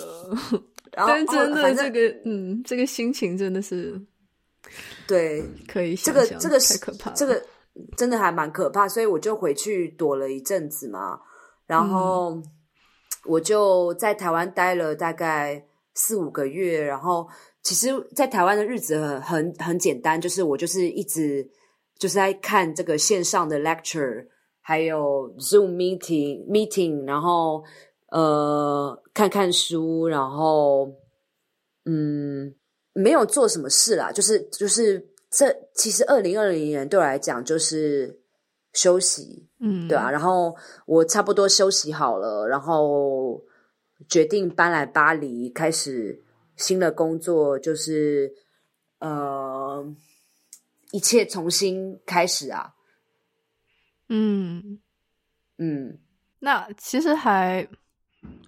[0.92, 3.98] 然后真的这个嗯，这个心情真的是
[5.08, 7.42] 对可以这个这个是太可怕了，这个
[7.96, 11.20] 真的还蛮可怕，所以我就回去躲了一阵子嘛，
[11.66, 12.42] 然后
[13.24, 17.28] 我就在台湾待了大概四五个月，然后
[17.62, 21.48] 其实，在台湾的日子很很很简单，就是我就是一直
[21.96, 24.26] 就是在看这个线上的 lecture，
[24.60, 27.62] 还有 Zoom meeting meeting，然后
[28.10, 30.92] 呃看看书，然后
[31.84, 32.54] 嗯
[32.92, 38.20] 没有做什么事啦，就是就是这其实二零二零年对我来讲就是
[38.74, 40.54] 休息，嗯，对啊，然后
[40.84, 43.42] 我差不多休息好了，然后
[44.08, 46.22] 决定搬来巴黎，开始
[46.56, 48.30] 新的工作，就是
[48.98, 49.82] 呃，
[50.90, 52.74] 一切重新开始啊。
[54.10, 54.82] 嗯，
[55.56, 55.98] 嗯，
[56.40, 57.66] 那其实还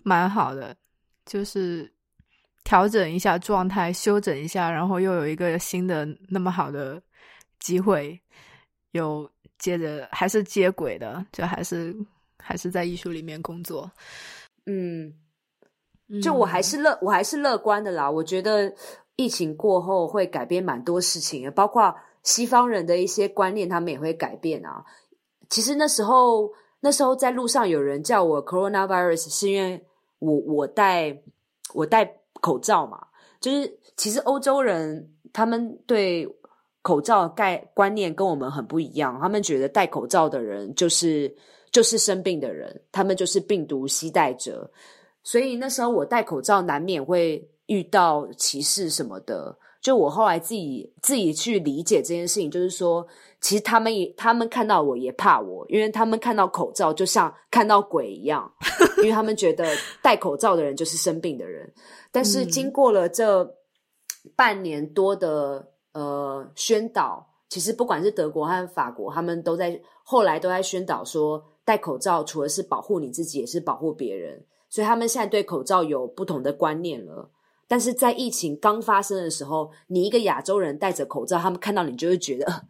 [0.02, 0.76] 蛮好的，
[1.24, 1.93] 就是
[2.64, 7.00] 调整一下状态，休整一下，然后又有一个新的那么好的
[7.60, 8.18] 机会，
[8.92, 11.94] 有接着还是接轨的，就还是
[12.38, 13.90] 还是在艺术里面工作。
[14.66, 15.12] 嗯，
[16.22, 18.10] 就我还是乐，我还是乐观的啦。
[18.10, 18.72] 我觉得
[19.16, 24.84] 疫情过后会改变蛮多事情的，包括西方人的一些观念，他们也会改变啊。
[25.50, 26.50] 其实那时候，
[26.80, 29.84] 那时候在路上有人叫我 coronavirus，是因为
[30.18, 31.22] 我我戴
[31.74, 32.98] 我戴口罩嘛。
[33.40, 36.28] 就是其实欧洲人他们对
[36.82, 41.34] 口罩概观念跟我们很不一样，他们觉得戴口罩的人就是
[41.70, 44.70] 就是生病的人，他们就是病毒携带者。
[45.22, 49.56] 所以那时候我戴口罩难免会遇到歧视什么的。
[49.84, 53.06] 就我后来自己自己去理解这件事情，就是说，
[53.42, 58.50] 其实他们也他们看到我也怕我，因为他们看到口罩就像看到鬼一样，
[58.96, 59.66] 因为他们觉得
[60.02, 61.70] 戴口罩的人就是生病的人。
[62.10, 63.46] 但是经过了这
[64.34, 74.42] 半年多的呃宣导，其实不管是德国和法国，他们都在后来都在宣导说，戴口罩除了是保护你自己，也是保护别人。
[74.70, 77.30] 所以他们现在对口罩有不同的观念了。
[77.66, 82.62] 但是在疫情刚发生的时候，你一个亚洲人戴着口罩，他们看到你就会觉得、呃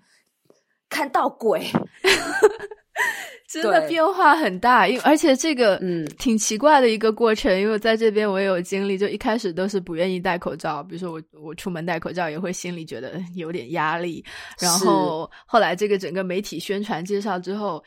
[0.90, 1.66] 看到鬼。
[3.48, 14.24] 真的变化很大，因为而且这个嗯挺奇怪的一个过程，因为我在这边我也有经历，就一开始都是不愿意戴口罩，比如说我我出门戴口罩也会心里觉得有点压力，
[14.58, 17.82] 然后后来这个整个媒体宣传介绍之后。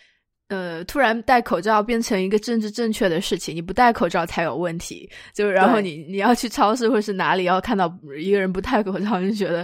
[0.49, 5.09] 呃，突然戴口罩变成一个政治正确的事情，你不戴口罩才有问题。
[5.33, 9.61] 就然后你你要去超市或是哪里，要看到一个人不戴口罩，你就觉得，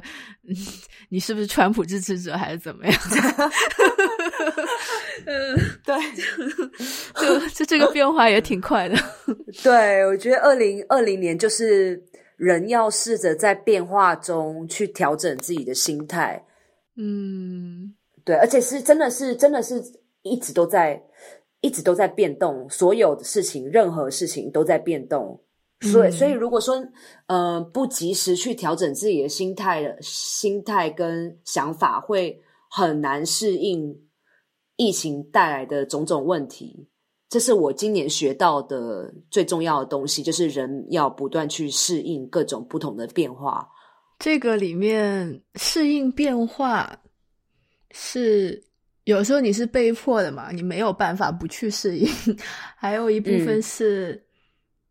[0.48, 0.56] 嗯，
[1.08, 2.94] 你是不是川普支持者还是怎么样？
[5.26, 5.96] 嗯，对
[7.16, 8.98] 就就这个变化也挺快的。
[9.64, 12.04] 对，我觉得二零二零年就是
[12.36, 16.44] 人要试着在变化中去调整自己的心态。
[16.98, 17.94] 嗯
[18.26, 19.82] 对，而且是真的是真的是
[20.24, 21.02] 一直都在
[21.62, 25.40] 一直都在变动，所有的事情，任何事情都在变动。
[25.82, 26.84] 所以，嗯所以如果说，
[27.28, 33.94] 呃，不及时去调整自己的心态的心态跟想法，会很难适应
[34.78, 36.88] 疫情带来的种种问题。
[37.30, 43.68] 这是我今年学到的最重要的东西，就是人要不断去适应各种不同的变化。
[44.20, 46.98] 这个里面适应变化
[47.92, 48.64] 是
[49.06, 52.08] 有时候你是被迫的嘛，你没有办法不去适应。
[52.78, 54.26] 还有一部分嗯是，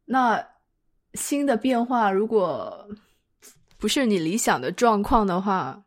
[0.05, 0.45] 那
[1.15, 2.87] 新的变化如果
[3.79, 5.83] 不是你理想的状况的话，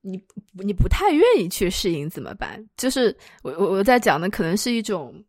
[0.00, 0.18] 你
[0.64, 2.64] 你不太愿意去适应怎么办？
[2.76, 5.22] 就是我我我在讲的可能是一种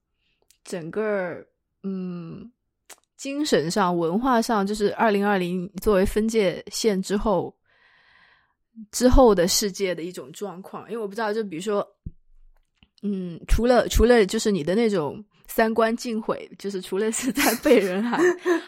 [0.64, 1.46] 整个
[1.84, 2.50] 嗯
[3.18, 7.54] 精神上、文化上，就是二零二零作为分界线之后
[8.92, 10.90] 之后的世界的一种状况。
[10.90, 11.86] 因为我不知道，就比如说，
[13.04, 18.20] 嗯，除了除了就是你的那种三观尽毁，就是除了是在 被人喊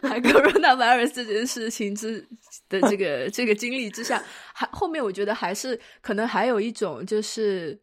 [0.01, 2.28] 喊 coronavirus 这件事情之
[2.70, 7.80] 的这个这个经历之下，还后面我觉得还是可能还有一种就是。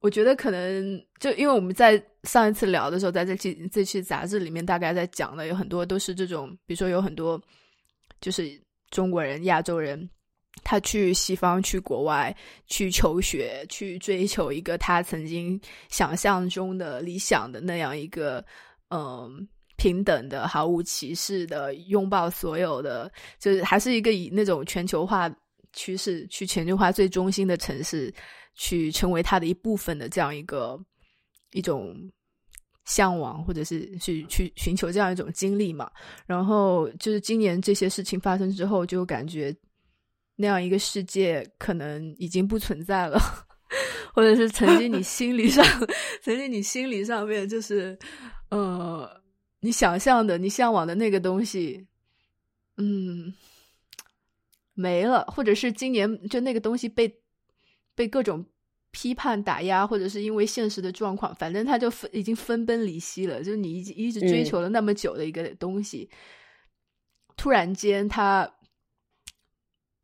[0.00, 7.42] 我觉得可能就因为我们在上一次聊的时候，在这期这期杂志里面，大概在讲的有很多都是这种，比如说有很多
[8.20, 8.46] 就是
[8.90, 10.06] 中国人、亚洲人，
[10.62, 12.34] 他去西方、去国外
[12.66, 18.44] 去求学，去追求一个他曾经想象中的理想的那样一个
[18.90, 25.28] 嗯平等的、毫无歧视的、拥抱所有的，就是还是一个以那种全球化
[25.72, 28.14] 趋势去全球化最中心的城市。
[28.56, 30.78] 去成为他的一部分的这样一个
[31.50, 31.92] 一种
[32.84, 35.90] 向往，或者是去去寻求这样一种经历嘛。
[36.24, 39.52] 然后就是今年这些事情发生之后，就感觉
[40.36, 43.18] 那样一个世界可能已经不存在了，
[44.14, 45.64] 或者是曾经你心理上，
[46.22, 47.98] 曾经你心理上面就是
[48.50, 49.22] 呃，
[49.60, 51.86] 你想象的、你向往的那个东西，
[52.76, 53.34] 嗯，
[54.74, 57.20] 没了，或者是今年就那个东西被
[57.94, 58.44] 被各种。
[58.96, 63.42] 批判打压，或者是因为现实的状况，反正他就分已经分崩离析了。
[63.42, 66.08] 就是你一一直追求了那么久的一个东西，
[67.36, 68.48] 突然间他，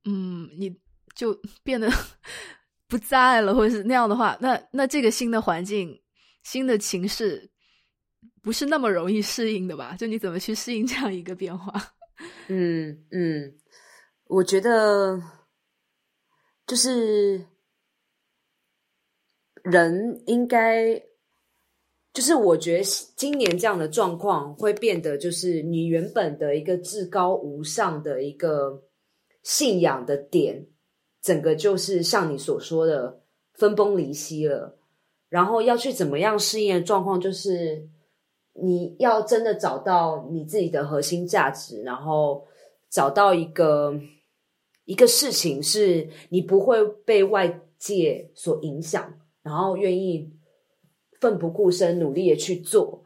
[0.05, 0.76] 嗯，你
[1.14, 1.88] 就 变得
[2.88, 6.01] 不在了，或者是那样的话，那那这个新的环境、
[6.42, 7.51] 新的情势，
[8.42, 9.96] 不是那么容易适应的吧？
[9.98, 11.72] 就你怎么去适应这样一个变化？
[12.48, 13.59] 嗯嗯，
[14.26, 15.20] 我觉得
[16.66, 17.46] 就是。
[19.62, 20.98] 人应该，
[22.14, 22.84] 就是我觉得
[23.14, 28.82] 今年这样的状况会变得，就是你原本的一个至高无上的一个
[29.43, 30.66] 信仰的点，
[31.22, 33.20] 整个就是像你所说的
[33.55, 34.76] 分崩离析了。
[35.28, 37.88] 然后要去怎么样适应的状况，就是
[38.55, 42.47] 你要真的找到你自己的核心价值，然后
[42.91, 43.95] 找到一个
[44.84, 49.14] 一个事情是你不会被外界所影响。
[49.43, 50.30] 然后愿意
[51.18, 53.05] 奋不顾身、努力的去做，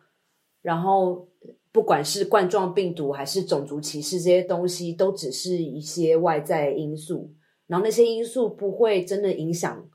[0.62, 1.28] 然后
[1.74, 7.34] 不管是冠状病毒还是种族歧视这些东西，都只是一些外在因素。
[7.66, 9.90] 然后那些因素不会真的影响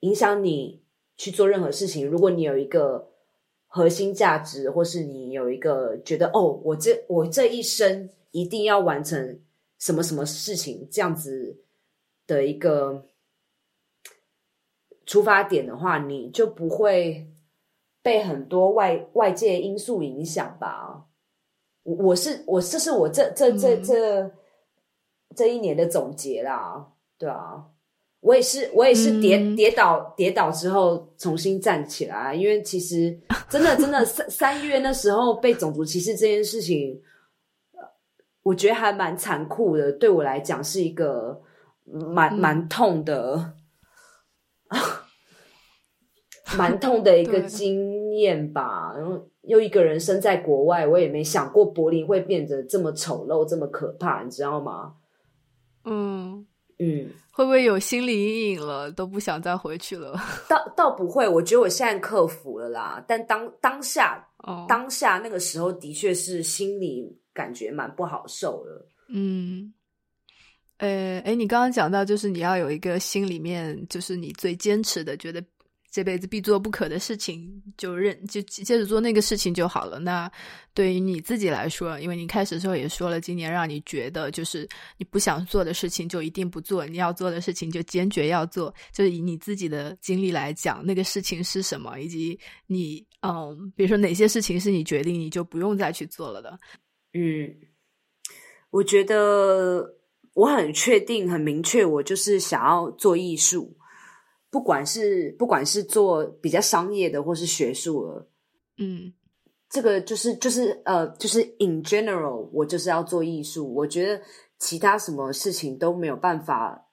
[0.00, 0.82] 影响你
[1.18, 2.08] 去做任何事情。
[2.08, 3.10] 如果你有一个
[3.66, 9.38] 核心价值，或是你有一个觉得哦，我这我这一生一定要完成
[9.78, 11.62] 什么什么事情，这样子
[12.26, 13.04] 的一个。
[15.04, 17.26] 出发点的话，你就不会
[18.02, 21.06] 被很多外外界因素影响吧？
[21.82, 24.30] 我我是我这是我这这这这
[25.34, 27.64] 这一年的总结啦，对啊，
[28.20, 37.00] 我也是我也是跌跌倒跌倒之后重新站起来，因为其实真的真的 三三月那时候被种族歧视这件事情，
[38.42, 41.40] 我觉得还蛮残酷的，对我来讲是一个
[41.84, 43.54] 蛮蛮痛的。
[46.58, 54.94] 蛮痛的一个经验吧，然后又一个人生在国外，我也没想过柏林会变得这么丑陋、这么可怕，你知道吗？
[55.84, 56.46] 嗯
[56.78, 60.18] 嗯，会不会有心理阴影了，都不想再回去了？
[60.48, 63.02] 倒倒不会，我觉得我现在克服了啦。
[63.06, 68.86] 但当当下，哦当下那个时候，的确是心里感觉蛮不好受的。
[69.08, 69.72] 嗯，
[70.78, 75.42] 呃，哎，你刚刚讲到，就是你要有一个心里面，就是你最坚持的，觉得。
[75.90, 79.98] 这辈子必做不可的事情，就认就接着做那个事情就好了。
[79.98, 80.30] 那
[80.72, 84.68] 对于你自己来说，因为你开始的时候也说了，今年让你觉得就是
[84.98, 88.72] 你不想做的事情就一定不做，你要做的事情就坚决要做。
[88.92, 92.38] 就是以你自己的经历来讲，那个事情是什么，以及
[92.68, 96.58] 你嗯，比如说哪些事情是你决定你就不用再去做了的。
[97.14, 97.52] 嗯，
[98.70, 99.96] 我觉得
[100.34, 103.76] 我很确定、很明确，我就是想要做艺术。
[104.50, 108.28] 不管是不管是做比较商业的，或是学术的，
[108.78, 109.12] 嗯，
[109.70, 113.72] 这个就是就是呃，就是 in general，我就是要做艺术。
[113.72, 114.20] 我觉得
[114.58, 116.88] 其他什么事情都没有办法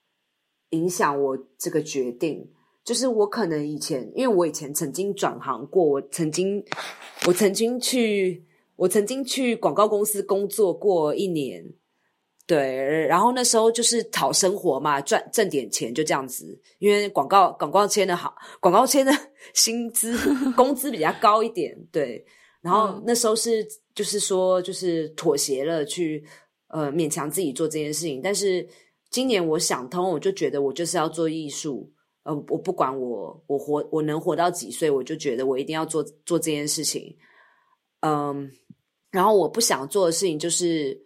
[0.69, 2.51] 影响我这个决定。
[2.83, 6.63] 就是我可能以前，因为我以前曾经转行过，我曾经
[7.25, 8.45] 我曾经去
[8.75, 11.73] 我曾经去广告公司工作过一年。
[12.47, 16.57] 对，然后那时候就是讨生活嘛，赚挣点钱就这样子。
[16.79, 19.11] 因为广告广告签的好，广告签的
[19.53, 20.17] 薪资
[20.53, 21.77] 工资比较高一点。
[21.91, 22.25] 对，
[22.61, 26.23] 然后那时候是就是说就是妥协了，去
[26.69, 28.21] 呃勉强自己做这件事情。
[28.23, 28.65] 但是
[29.11, 31.91] 今年我想通，我就觉得我就是要做艺术。
[32.23, 37.13] 呃，我不管我我活我能活到几岁，我就觉得我一定要做做这件事情。
[37.99, 38.49] 嗯，
[39.11, 40.97] 然后我不想做的事情就是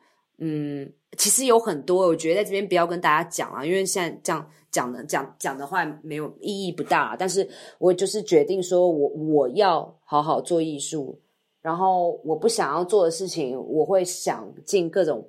[0.41, 0.91] 嗯。
[1.17, 7.17] 其实有很多，我觉得在这边不要跟大家讲啊，因为现在这样讲的讲讲的话没有意义不大。
[7.19, 7.45] 但是
[7.79, 11.19] 我就是决定说，我我要好好做艺术，
[11.61, 15.27] 然后我不想要做的事情，我会想尽各种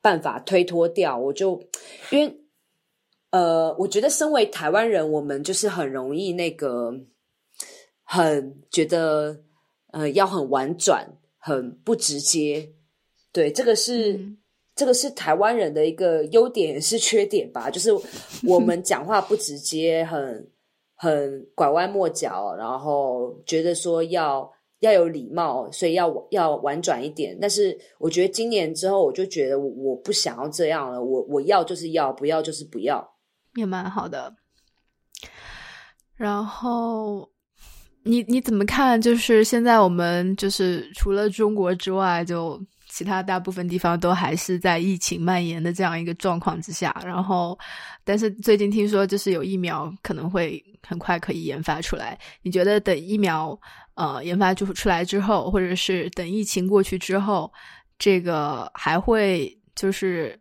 [0.00, 1.18] 办法推脱掉。
[1.18, 1.60] 我就
[2.12, 2.40] 因为
[3.30, 6.94] 呃，我觉得身为台湾人，我们就是很容易那个
[8.04, 9.40] 很觉得
[9.90, 12.70] 呃要很婉转，很不直接。
[13.34, 14.18] 对，这个是。
[14.76, 17.90] 这个是台湾人的一个优点也是缺点吧，就是
[18.42, 20.50] 我们讲话不直接，很
[20.96, 27.38] 很拐弯抹角，然后觉得说要要有礼貌，所以要要婉转一点。
[27.40, 31.00] 但是我觉得今年之后，我就觉得我不想要这样了。
[31.00, 33.08] 我我要就是要，不要就是不要，
[33.54, 34.34] 也蛮好的。
[36.16, 37.30] 然后
[38.02, 39.00] 你你怎么看？
[39.00, 42.60] 就是现在我们就是除了中国之外，就。
[42.94, 47.58] 其他大部分地方都还是在疫情蔓延的这样一个状况之下，然后，
[48.04, 52.16] 但是最近听说就是有疫苗可能会很快可以研发出来。
[52.42, 53.58] 你觉得等疫苗
[53.94, 57.52] 呃研发出出来之后，或者是等疫情过去之后，
[57.98, 60.38] 这个还会就是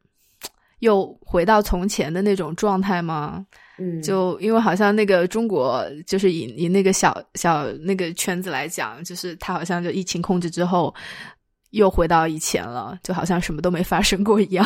[0.77, 3.43] 又回到从前的那种状态吗？
[3.79, 10.93] 嗯，就因为好像那个中国就是以以那个小小那个圈子来讲，就是它好像就疫情控制之后。
[11.73, 14.63] 又回到以前了，就好像什么都没发生过一样。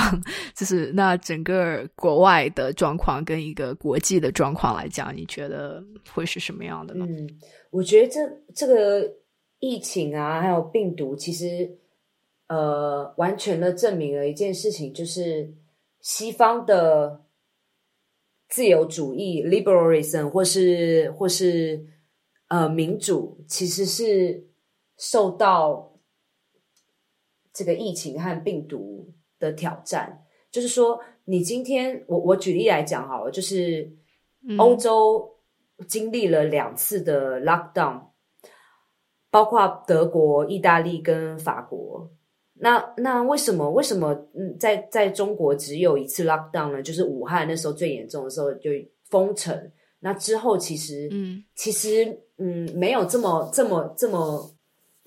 [0.53, 5.81] 就是那整个国外的状况跟一个国际的状况来讲，你觉得
[6.13, 7.05] 会是什么样的呢？
[7.07, 7.29] 嗯，
[7.71, 8.19] 我觉得这
[8.53, 9.09] 这个
[9.59, 11.77] 疫情啊，还有病毒，其实
[12.47, 15.49] 呃，完全的证明了一件事情，就是
[16.01, 17.21] 西方的
[18.49, 21.85] 自由主义 （liberalism） 或是或是
[22.49, 24.45] 呃民主，其实是
[24.97, 25.93] 受到。
[27.57, 33.91] 这个疫情和病毒的挑战，就是说，你今天我我举例来讲好了，就是
[34.59, 35.27] 欧洲
[35.87, 37.99] 经历了两次的 lockdown，
[39.31, 42.11] 包括德国、意大利跟法国。
[42.53, 46.83] 那那为什么为什么嗯在在中国只有一次 lockdown 呢？
[46.83, 48.69] 就是武汉那时候最严重的时候就
[49.09, 49.71] 封城。
[49.99, 54.55] 那之后其实嗯其实嗯没有这么这么这么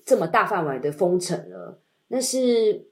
[0.05, 1.81] 这么大范围的封城了。
[2.11, 2.87] 但是，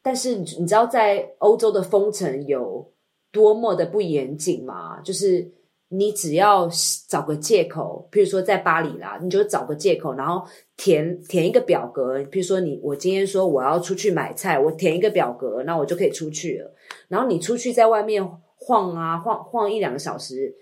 [0.00, 2.92] 但是你知道在欧洲的封城有
[3.32, 5.00] 多么的不严谨吗？
[5.00, 5.52] 就是
[5.88, 6.68] 你只要
[7.08, 12.20] 找个借口，譬如说在巴黎啦，你就找个借口，然后填填一个表格。
[12.20, 16.74] 譬如说你我今天说我要出去买菜，我填一个表格，那我就可以出去了。
[17.08, 18.24] 然后你出去在外面
[18.54, 20.54] 晃啊晃晃一两个小时，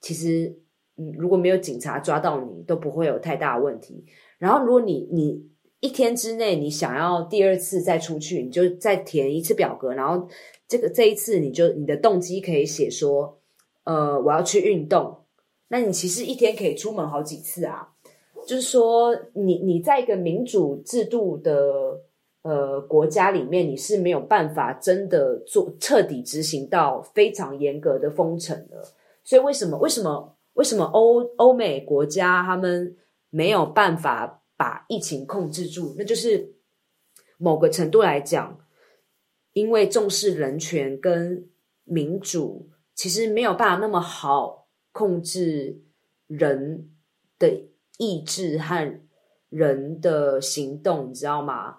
[0.00, 0.58] 其实
[0.96, 4.04] 嗯如果没有警察抓到你，都不会有太大问题。
[4.38, 5.53] 然后如果你你。
[5.84, 10.26] 一天之内，你想要第二次再出去，你就再填一次表格，然后
[10.66, 13.38] 这个这一次你就你的动机可以写说，
[13.84, 15.18] 呃，我要去运动。
[15.68, 17.90] 那你其实一天可以出门好几次啊。
[18.46, 22.00] 就是说，你你在一个民主制度的
[22.40, 28.82] 呃国家里面，你是没有办法真的做彻底执行到非常严格的封城的。
[29.22, 32.96] 所以为什么为什么为什么欧欧美国家他们
[33.28, 34.40] 没有办法？
[34.56, 36.54] 把疫情控制住，那就是
[37.38, 38.58] 某个程度来讲，
[39.52, 41.50] 因为重视人权跟
[41.82, 45.82] 民主，其实没有办法那么好控制
[46.28, 46.88] 人
[47.36, 47.66] 的
[47.98, 49.00] 意志和
[49.48, 51.76] 人的行动，你知道吗？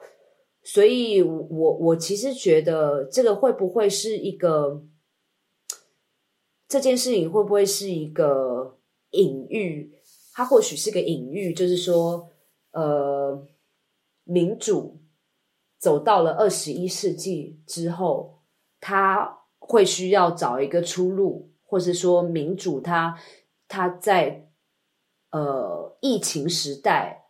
[0.62, 4.84] 所以，我我其实觉得这个会不会是一个
[6.68, 8.78] 这件事情会不会是一个
[9.12, 9.94] 隐喻？
[10.34, 12.30] 它或许是个隐喻，就是说。
[12.76, 13.48] 呃，
[14.26, 15.00] 民主
[15.80, 18.42] 走到了二十一世纪之后，
[18.82, 23.18] 他会需要找一个出路，或是说民主，它
[23.70, 24.50] 它在
[25.32, 27.28] 呃疫情时代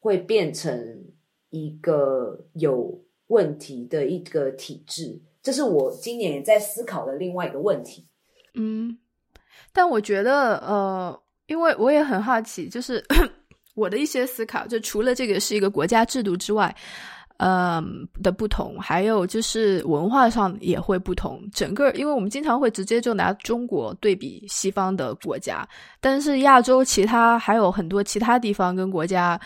[0.00, 1.04] 会变成
[1.50, 8.08] 一个有问题的一个体制，这是我今年也在思考的另外一个问题。
[8.54, 8.98] 嗯，
[9.72, 13.04] 但我觉得呃，因为我也很好奇，就是。
[13.76, 16.74] 我的一些思考，就除了这个是一个国家制度之外，
[17.36, 21.42] 嗯的不同，还有就是文化上也会不同。
[21.52, 25.68] 整个，因为我们经常会直接就拿中国对比西方的国家，
[26.00, 29.38] 但是亚洲其他还有很多其他地方跟国家，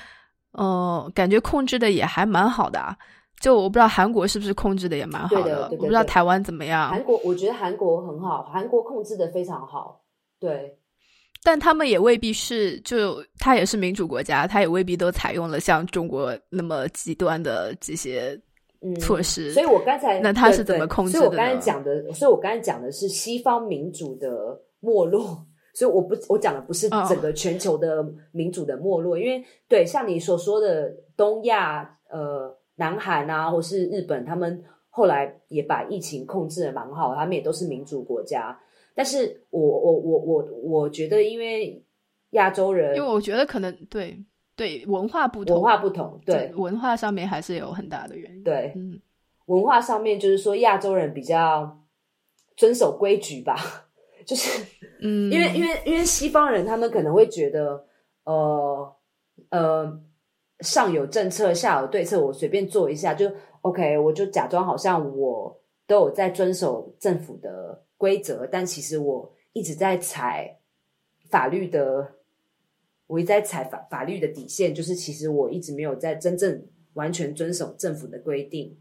[0.52, 2.96] 呃，感觉控制的也还蛮好的。
[3.40, 6.90] 就我不知道韩国是不是控制的也蛮好的，我不知道台湾怎么样。
[6.90, 10.02] 韩国，我觉得韩国很好，韩国控制的非常好，
[10.38, 10.76] 对。
[11.42, 18.38] 但他们也未必是，就他也是民主国家，他也未必都采用了像中国那么极端的这些
[19.00, 19.52] 措施。
[19.52, 21.18] 所以我刚才那他是怎么控制的？
[21.18, 25.46] 所以我刚才讲的，所以我刚才讲的是西方民主的没落。
[25.72, 38.58] 所以我不，我讲的不是整个全球的民主的没落，因为对像你所说的东亚，呃，南韩啊，或是日本，他们后来也把疫情控制的蛮好，他们也都是民主国家。
[39.00, 41.82] 但是我我我我我觉得，因为
[42.32, 44.22] 亚洲人，因为我觉得可能对
[44.54, 48.44] 对文化不同，文化不同，对文化上面还是有很大的原因。
[48.44, 49.00] 对，嗯，
[49.46, 51.80] 文化上面就是说亚洲人比较
[52.58, 53.56] 遵守规矩吧，
[54.26, 54.62] 就是
[55.00, 57.82] 嗯，因为因为因为西方人他们可能会觉得，
[58.24, 58.96] 呃
[59.48, 60.00] 呃，
[60.58, 63.32] 上有政策，下有对策，我随便做一下就
[63.62, 70.58] OK，我就假装好像我都有在遵守政府的规则，但其实我一直在踩
[71.28, 72.14] 法律的，
[73.06, 78.74] 我一直在踩法法律的底线，就是其实我一直没有在真正完全遵守政府的规定。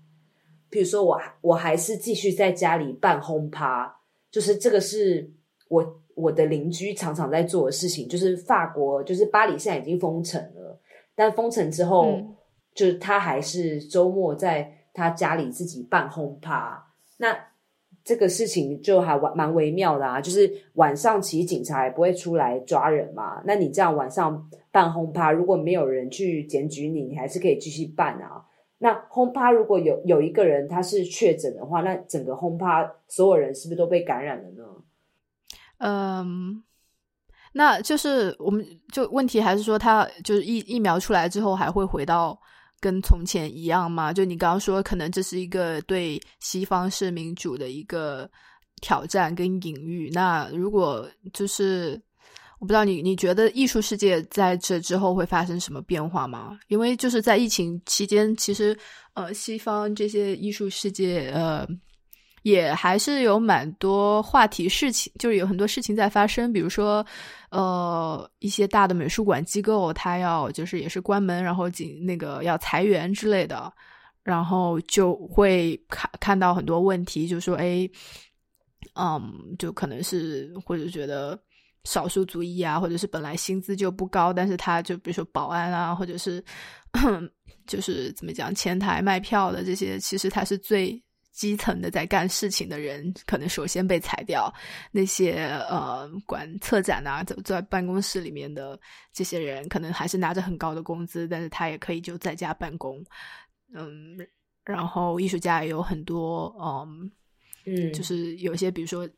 [0.69, 3.93] 比如说，我我还是继续在家里办轰趴，
[4.31, 5.29] 就是这个是
[5.67, 8.07] 我我的邻居常常在做的事情。
[8.07, 10.79] 就是法国，就是巴黎现在已经封城了，
[11.13, 12.17] 但封城之后，
[12.73, 16.93] 就是他还是周末在他家里自己办轰趴。
[17.17, 17.48] 那
[18.03, 23.41] 这个事情就还蛮微妙的啊，就是晚上其实警察也不会出来抓人嘛。
[23.45, 28.45] 那你这样晚上办轰趴，如果没有人去检举你，你还是可以继续办啊。
[28.79, 34.63] 那轰趴如果有有一个人他是确诊的话，那整个轰趴所有人是不是都被感染了呢？
[35.79, 36.63] 嗯，
[37.53, 42.39] 那就是我们就问题还是说，他就是疫疫苗出来之后还会回到
[42.79, 44.11] 跟从前一样吗？
[44.13, 48.29] 就你刚刚说，可能这是一个对西方式民主的一个
[48.81, 50.09] 挑战跟隐喻。
[50.13, 52.01] 那如果就是。
[52.61, 56.59] 我不知道你你觉得艺术世界在这之后会发生什么变化吗？
[56.67, 58.77] 因为就是在疫情期间，其实
[59.13, 61.65] 呃，西方这些艺术世界呃，
[62.43, 66.51] 也还是有蛮多话题事情，就是有很多事情在发生。
[66.53, 67.05] 比如说
[67.51, 73.71] 呃，一些大的美术馆机构，它要就是也是关门，然后紧那个要裁员之类的，
[74.23, 77.89] 然后就会看看到很多问题，就说哎，
[78.95, 81.39] 嗯，就可能是或者觉得。
[81.85, 86.43] 少数族裔啊，或者是本来薪资就不高，但是他就比如说保安啊，或者是
[87.65, 91.01] 就是怎么讲前台卖票的这些，其实他是最
[91.39, 94.53] 基层的在干事情的人，可能首先被裁掉。
[94.91, 95.35] 那些
[95.69, 98.77] 呃管策展啊，坐在办公室里面的
[99.13, 103.01] 这些人，可能还是拿着很高的工资，但是他也可以就在家办公。
[103.73, 104.17] 嗯，
[104.65, 107.09] 然后艺术家也有很多，嗯
[107.65, 109.09] 嗯，就是有些比如说。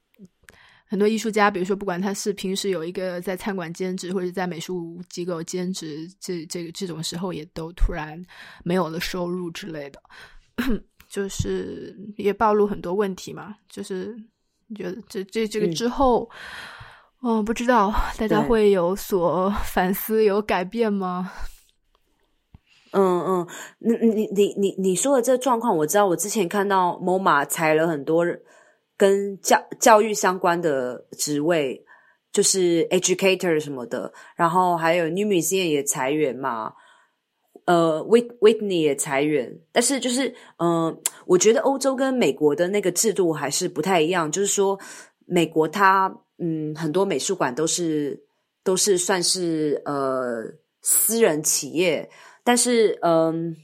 [0.86, 8.22] 很多艺术家，比如说，不管他是平时有一个在餐馆兼职，或者在美术机构兼职，这这个这种时候，也都突然
[8.66, 10.04] 没有了收入之类的，
[11.12, 13.56] 就是也暴露很多问题嘛。
[13.70, 14.16] 就是
[14.68, 16.30] 你觉得这这这个之后，
[17.20, 21.32] 哦，不知道大家会有所 反思、有改变吗？
[22.94, 23.48] 嗯嗯，
[23.80, 28.26] 你你你你你说的这个状况，我知道，我之前看到某马裁了很多。
[28.98, 31.84] 跟教教育相关的职位，
[32.32, 36.72] 就是 educator 什么的，然后还有 New Museum 也裁员嘛，
[37.66, 44.80] 呃，Wit Whitney 也裁员，但是就是，嗯，我觉得欧洲跟美国的那个制度还是不太一样，就是说，
[45.26, 48.24] 美国它，嗯，很多美术馆都是
[48.64, 50.44] 都是算是呃
[50.82, 52.10] 私人企业，
[52.44, 53.56] 但是，嗯，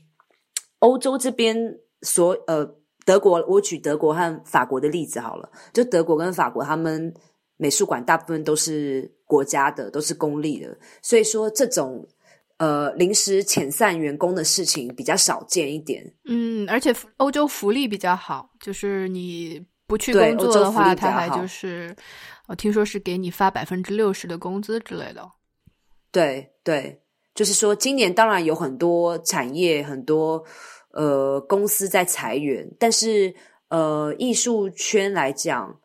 [0.80, 2.76] 欧洲这边所呃。
[3.08, 5.50] 德国，我举德国和法国的例子好了。
[5.72, 7.14] 就德国跟法国，他们
[7.56, 12.06] 美术馆大部分都是国家的，都是公立的，所以说这种
[12.58, 16.14] 呃临时遣散员工的事情比较少见一点。
[16.26, 21.96] 嗯，而且欧洲福利比较好，就是你不去工作的话，他还就是
[22.48, 25.30] 我听说是给你发百分之六十的工资之类的。
[26.12, 27.02] 对对，
[27.36, 30.44] 就是说今年当然有很多产业很多。
[30.92, 33.36] 呃，公司在裁员，但是
[33.68, 35.80] 呃，艺术圈来讲，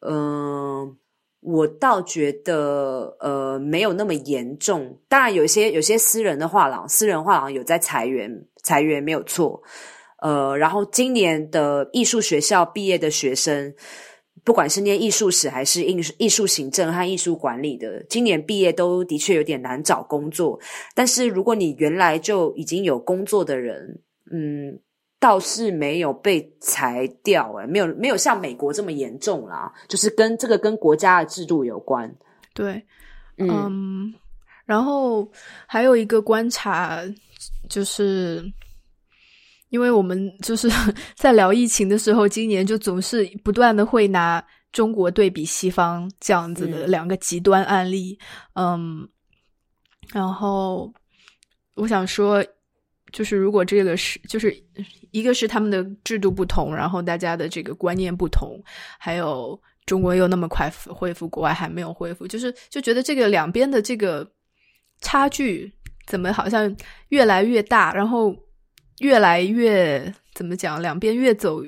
[0.00, 0.96] 嗯，
[1.40, 4.98] 我倒觉得呃没有那么严重。
[5.08, 9.62] 当然，有些有些私人的画廊，私人画廊有在裁员，裁员没有错。
[10.20, 13.72] 呃，然后今年的艺术学校毕业的学生，
[14.42, 20.58] 不管是念艺术史还是艺术艺术行政和艺术管理的，今年毕业都的确有点难找工作。
[20.92, 24.00] 但是如果你原来就已经有工作的人，
[24.32, 24.80] 嗯，
[25.20, 32.08] 倒是没有被裁掉，哎，没有没有像美国这么严重啦，就是跟这个跟国家的制度有关。
[32.54, 32.80] 对，
[33.36, 34.14] 嗯，
[34.64, 35.28] 然后
[35.66, 37.00] 还有一个观察，
[37.68, 38.44] 就是
[39.70, 40.70] 因为我们就是
[41.16, 44.40] 在聊疫情的时候，今年就总是不断的会拿
[44.70, 48.16] 中国对比西方这样子的两个极端案例，
[48.54, 49.08] 嗯，
[50.12, 50.92] 然后
[51.74, 52.44] 我想说。
[53.12, 54.54] 就是如果这个是，就是
[55.10, 58.62] 一个是他们的制度不同，然后大家的这个观念不同，
[58.98, 64.30] 还有中国又那么快恢复，国外还没有恢复，就是就觉得这个两边的这个
[65.00, 65.72] 差距
[66.06, 66.74] 怎么好像
[67.08, 68.34] 越来越大，然后
[69.00, 71.62] 越来越怎么讲，两边越走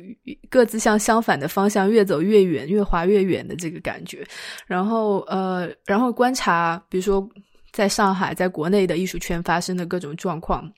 [0.51, 4.27] 各自向相反的方向，越走越远，越滑越远的这个感觉。
[4.67, 7.27] 然后呃，然后观察，比如说
[7.73, 10.71] 在上海，在国内的艺术圈发生的各种状况。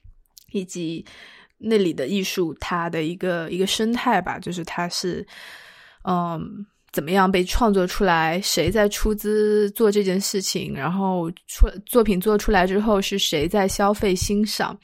[0.53, 1.05] 以及
[1.59, 5.27] 那里的艺术它的一个一个生态吧，就是它是
[6.05, 6.65] 嗯。
[6.93, 8.39] 怎么样被创作出来？
[8.43, 10.75] 谁在出资做这件事情？
[10.75, 14.79] 然后出作品做出来之后，是谁在消费欣赏？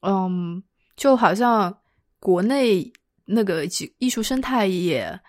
[0.00, 0.62] 嗯，
[0.96, 1.70] 就好像
[2.18, 2.90] 国内
[3.26, 3.66] 那个
[3.98, 5.20] 艺术生态也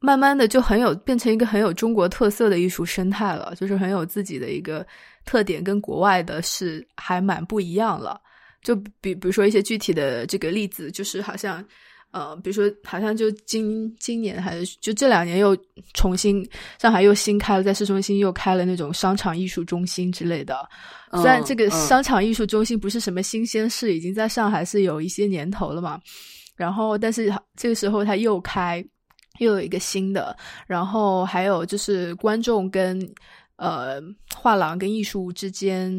[0.00, 4.84] 慢慢的就很有变成一个很有中国特色的艺术生态了，就是很有自己的一个
[5.24, 8.20] 特点，跟国外的是还蛮不一样了。
[8.68, 11.64] 就比比如说一些具体的这个例子，就是好像。
[12.10, 15.54] 呃，比如说，好像就今今年还是就这两年又
[15.92, 16.42] 重新
[16.80, 20.56] 上海又新开了，在市中心又开了那种商场艺术中心之类的。
[21.12, 26.00] 虽然这个商场艺术中心不是什么新鲜事，已经在上海是有一些年头了嘛。
[26.56, 28.82] 然后，但是这个时候它又开，
[29.38, 30.34] 又有一个新的。
[30.66, 32.98] 然后还有就是观众跟
[33.56, 34.00] 呃
[34.34, 35.92] 画廊跟艺术之间。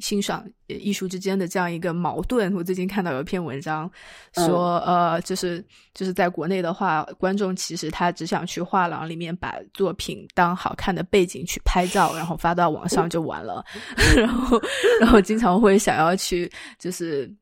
[0.00, 3.90] 欣赏艺术之间的这样一个矛盾，我最近看到有一篇文章
[4.34, 5.64] 说，呃，就是
[5.94, 13.64] 就是在国内的话，观众其实他只想去画廊里面把作品当好看的背景去拍照，然后发到网上就完了，
[14.16, 14.60] 然后
[15.00, 17.32] 然后经常会想要去就是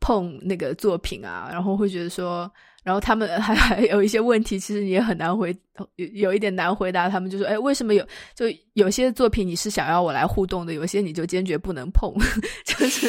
[0.00, 2.50] 碰那个作品啊，然后会觉得说。
[2.82, 5.56] 然后他们 还还有一些问题，其实你也很难回，
[5.96, 7.08] 有有一点难回答。
[7.08, 8.04] 他们就说：“哎，为什么有
[8.34, 12.12] 就有些作品你是想要我来互动的，有些你就坚决不能碰？
[12.66, 13.08] 就是，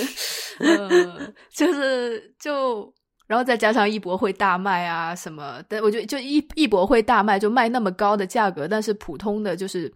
[0.59, 2.93] 呃， 就是就，
[3.25, 9.91] 然后再加上艺博会大卖啊什么，但我觉得就艺艺博会大卖就卖那么高的价格，但是普通的就是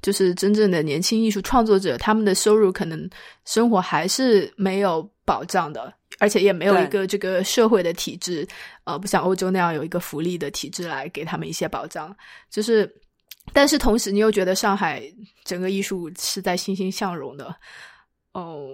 [0.00, 3.08] 就是真正的年轻艺术创作者，他们的收入可能
[3.44, 8.46] 生活还是没有保障的。”而且也没有一个这个社会的体制，
[8.84, 12.16] 呃，不像欧洲那样有一个福利的体制来给他们一些保障。
[12.48, 12.88] 就是，
[13.52, 15.02] 但是同时你又觉得上海
[15.42, 17.52] 整个艺术是在欣欣向荣的。
[18.34, 18.68] 哦，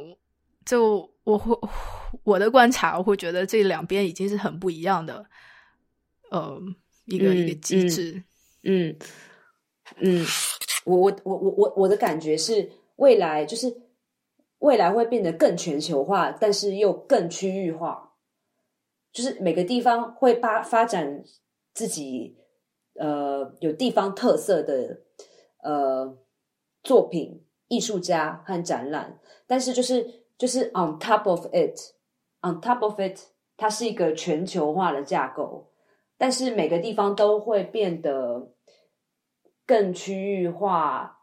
[0.66, 1.58] 就我会
[2.22, 5.24] 我的观察，我会觉得这两边已经是很不一样的，
[6.30, 6.60] 呃，
[7.06, 8.22] 一个一个机制。
[8.64, 8.94] 嗯
[9.96, 10.26] 嗯，
[10.84, 13.74] 我我我我我我的感觉是未来就是。
[14.60, 18.16] 未来会变得更全球化，但是又更区域化，
[19.12, 21.22] 就是每个地方会发发展
[21.72, 22.36] 自己
[22.94, 25.02] 呃有地方特色的
[25.62, 26.18] 呃
[26.82, 33.16] 作品、艺术家和展览，但是就是就是 on top of it，on top of it，
[33.56, 35.70] 它是一个全球化的架构，
[36.16, 38.52] 但是每个地方都会变得
[39.64, 41.20] 更区域化，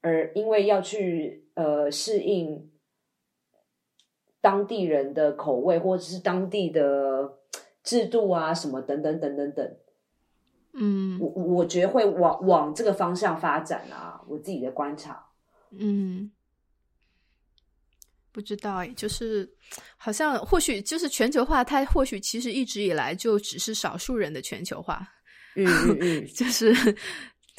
[0.00, 1.45] 而因为要去。
[1.56, 2.70] 呃，适应
[4.42, 7.38] 当地人的口味，或者是当地的
[7.82, 9.76] 制度啊，什么等等等等等。
[10.74, 15.26] 嗯，我我觉得会往往这个方向发展啊，我自己的观察。
[15.70, 16.30] 嗯，
[18.30, 19.50] 不知道哎，就是
[19.96, 25.08] 好像或许就是全球化，它或许其实一直以来就只是少数人的全球化。
[25.54, 26.70] 嗯嗯嗯， 就是。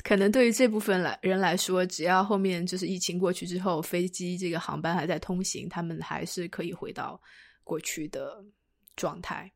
[0.08, 7.22] 可能对于这部分来人来说，只要后面就是疫情过去之后，飞机这个航班还在通行，他们还是可以回到
[7.62, 8.42] 过去的
[8.96, 9.52] 状态。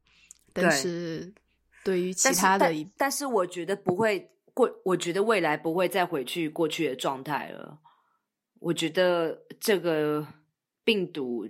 [0.51, 1.33] 但是
[1.85, 7.79] 对于其他的，但是我觉得不会过，我觉得未来不会再回去过去的状态了。
[8.59, 10.27] 我觉得这个
[10.83, 11.47] 病毒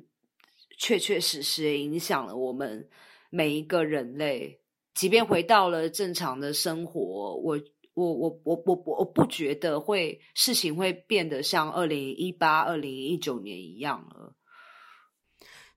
[0.77, 2.87] 确确实实影响了我们
[3.31, 4.61] 每一个人类，
[4.93, 7.59] 即便回到了正常的生活，我。
[7.93, 14.33] 我我我我我我不觉得会事情会变得像二零一八、二零一九年一样了。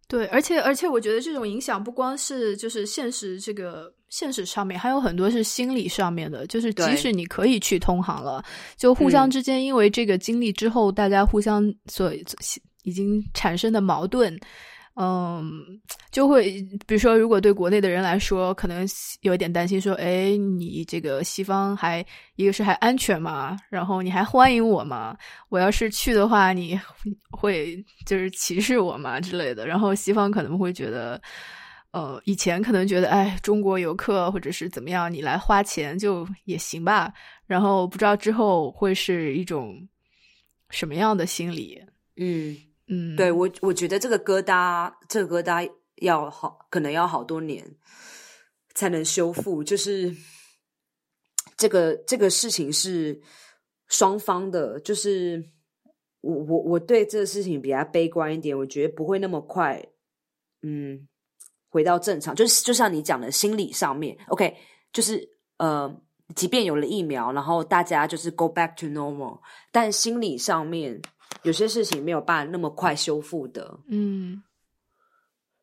[0.07, 6.47] 对，而且而且，我觉得这种影响不光是就是现实这个现实上面，还有很多是心理上面的。
[6.47, 8.45] 就是即使你可以去通航了，
[8.77, 12.13] 就互相之间因为这个经历之后，大家互相所
[12.83, 14.39] 已经产生的矛盾。
[14.97, 15.81] 嗯，
[16.13, 16.53] 就会
[16.87, 18.87] 比如说，如果对国内的人来说，可能
[19.23, 22.05] 有一点担心，说，哎，你这个西方还
[22.37, 25.17] 一个是还安全吗，然后你还欢迎我吗？
[25.49, 26.79] 我要是去的话，你
[27.33, 29.67] 会就是歧视我吗之类的？
[29.67, 31.21] 然后西方可能会觉得，
[31.91, 37.13] 呃，以前可能觉得，哎，中国游客或者是怎么样，你来花钱就也行吧。
[37.47, 39.77] 然后不知道之后会是一种
[40.71, 41.83] 什么样的心理？
[42.17, 42.57] 嗯。
[42.87, 45.73] 嗯，对我我觉得这个疙瘩，这个疙瘩
[46.03, 47.77] 要好，可能要好多年
[48.75, 49.65] 才能修复。
[49.65, 50.15] 就是
[51.57, 53.23] 这个这个事情是
[53.89, 55.51] 双方的，就是
[56.21, 59.83] 我我我对这个事情比较悲观一点，我觉得不会那么快，
[60.61, 61.09] 嗯，
[61.71, 62.35] 回到正常。
[62.35, 64.55] 就是就像你讲的心理上面，OK，
[64.93, 65.27] 就是
[65.57, 66.03] 呃，
[66.37, 69.41] 即便有了疫苗，然后大家就是 go back to normal，
[69.73, 71.01] 但心理上面。
[71.43, 74.43] 有些事情没有办法那么快修复的，嗯，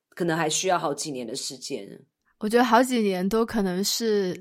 [0.10, 1.88] 可能还需要好几年的时间。
[2.40, 4.40] 我觉得好几年都可能是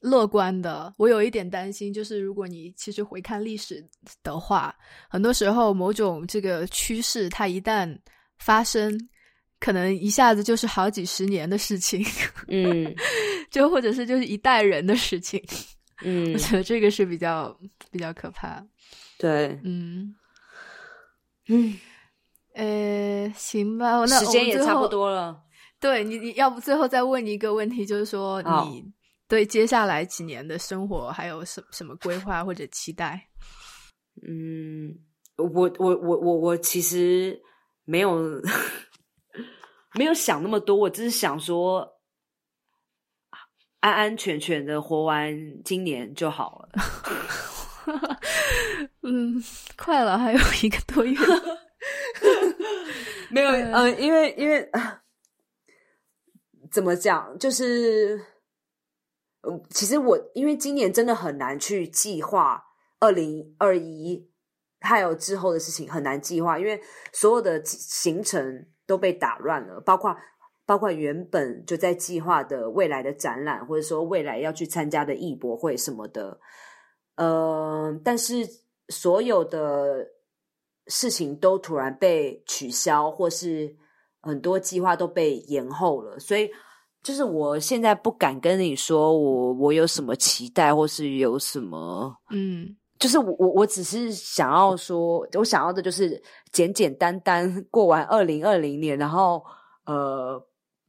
[0.00, 0.92] 乐观的。
[0.98, 3.86] 我有一点担心，就是如果你其实回看历史
[4.22, 4.74] 的话，
[5.08, 7.98] 很多时候某种这个趋势它一旦
[8.38, 8.98] 发生，
[9.58, 12.04] 可能一下子就是好几十年的事情。
[12.48, 12.94] 嗯，
[13.50, 15.42] 就或者是就是一代人的事情。
[16.02, 17.54] 嗯， 我觉得这个是比较
[17.90, 18.62] 比较可怕。
[19.18, 20.14] 对，嗯
[21.50, 21.74] 嗯，
[22.54, 24.86] 呃，行吧，那时间也差不。
[24.86, 25.42] 多了。
[25.80, 28.84] 对你，你要不最后再问你一个问题，就是说你
[29.26, 33.28] 对接下来几年的生活还有什什么规划或者期待？
[34.22, 34.94] 嗯，
[35.36, 37.40] 我我我我我其实
[37.84, 38.40] 没有
[39.98, 41.96] 没有想那么多，我只是想说
[43.80, 45.34] 安安全全的活完
[45.64, 46.68] 今年就好了。
[49.02, 49.42] 嗯，
[49.76, 51.18] 快了，还有一个多月。
[53.30, 55.02] 没有，嗯嗯、因为因为啊
[56.70, 58.20] 怎么讲，就是，
[59.42, 62.62] 嗯，其实我因为今年真的很难去计划
[62.98, 64.28] 二零二一
[64.80, 66.80] 还有之后的事情，很难计划，因为
[67.12, 70.16] 所有的行程都被打乱了，包括
[70.66, 76.40] 包括原本就在计划的未来的展览，或者说未来要去参加的艺博会什么的，
[77.20, 78.48] 呃，但是
[78.88, 80.06] 所有的
[80.86, 83.76] 事情都突然被取消，或是
[84.22, 86.50] 很多计划都被延后了，所以
[87.02, 92.76] 就是我现在不敢跟你说我我有什么期待，或是有什么，嗯。
[92.98, 99.42] 就是我我我只是想要说，我想要的就是简简单单过完二零二零年，然后
[99.86, 100.38] 呃，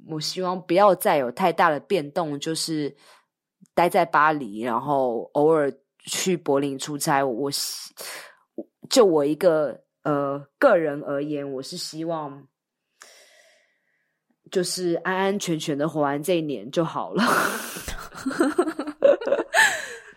[0.09, 2.93] 我希望不要再有太大的变动，就是
[3.73, 5.71] 待在巴黎，然后偶尔
[6.05, 7.23] 去柏林出差。
[7.23, 7.49] 我
[8.89, 12.47] 就我一个呃个人而言，我是希望
[14.51, 17.23] 就是安安全全的活完这一年就好了。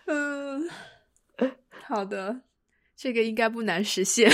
[0.07, 0.69] 嗯，
[1.87, 2.41] 好的，
[2.95, 4.29] 这个应该不难实现。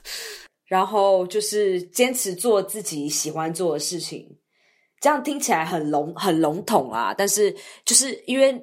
[0.66, 4.38] 然后就是坚持做自己喜欢做的事情。
[5.00, 8.62] 这样听起来很笼很笼统啊，但是就是因为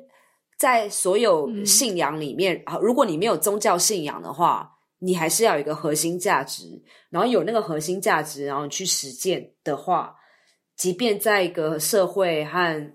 [0.58, 6.82] 在所有嗯信仰里面，啊、如果你没有宗教信仰的话，你还是要有一个核心价值，
[7.12, 10.16] 然后有那个核心价值，然后你去实践的话，
[10.76, 12.94] 即便在一个社会和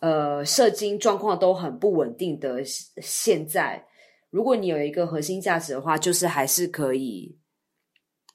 [0.00, 3.86] 呃社经状况都很不稳定的现在，
[4.28, 7.38] 如果你有一个核心价值的话，就是还是可以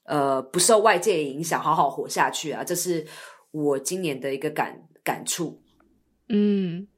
[0.04, 2.64] 呃不受外界影响，好好活下去啊！
[2.64, 3.06] 这是
[3.52, 5.62] 我今年的一个感感触。
[6.28, 6.88] 嗯，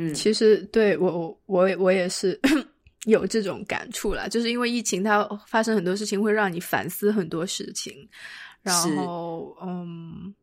[0.00, 2.38] 嗯，其实对我我我也我也是
[3.04, 8.08] 有这种感触啦，就是因为疫情它发生很多事情，会让你反思很多事情，
[8.62, 10.34] 然后嗯，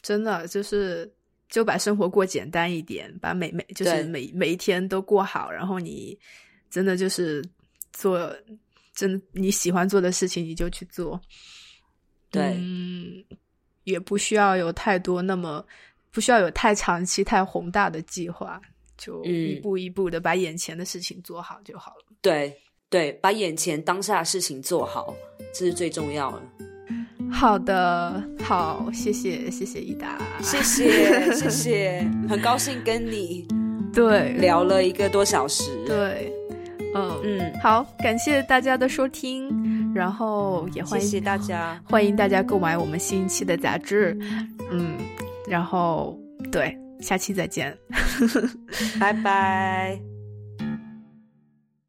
[0.00, 1.10] 真的就是
[1.48, 6.18] 就把生活过简单一点，把每每就是每每一天都过好，然后你
[6.70, 7.44] 真的就是
[7.92, 8.34] 做
[8.94, 11.20] 真你喜欢做的事情，你就去做，
[12.30, 12.54] 对。
[12.58, 13.22] 嗯，
[13.84, 15.64] 也不需要有太多那么
[16.10, 18.60] 不需要有太长期、太宏大的计划，
[18.96, 22.04] 就嗯一步一步的把眼前的事情做好就好了。
[22.20, 22.54] 对
[22.88, 25.14] 对，把眼前当下的事情做好，
[25.52, 26.42] 这是最重要的。
[27.32, 33.46] 好的，好，谢谢，谢谢益达，谢谢谢谢，很高兴跟你
[33.92, 35.64] 对聊了一个多小时。
[35.84, 36.32] 对，
[36.94, 44.16] 嗯嗯，好，感谢大家的收听，然后也欢迎谢谢大家，欢迎大家购买我们新一期的杂志，
[44.70, 44.96] 嗯，
[45.48, 46.16] 然后
[46.52, 47.76] 对，下期再见。
[48.98, 50.15] 拜拜。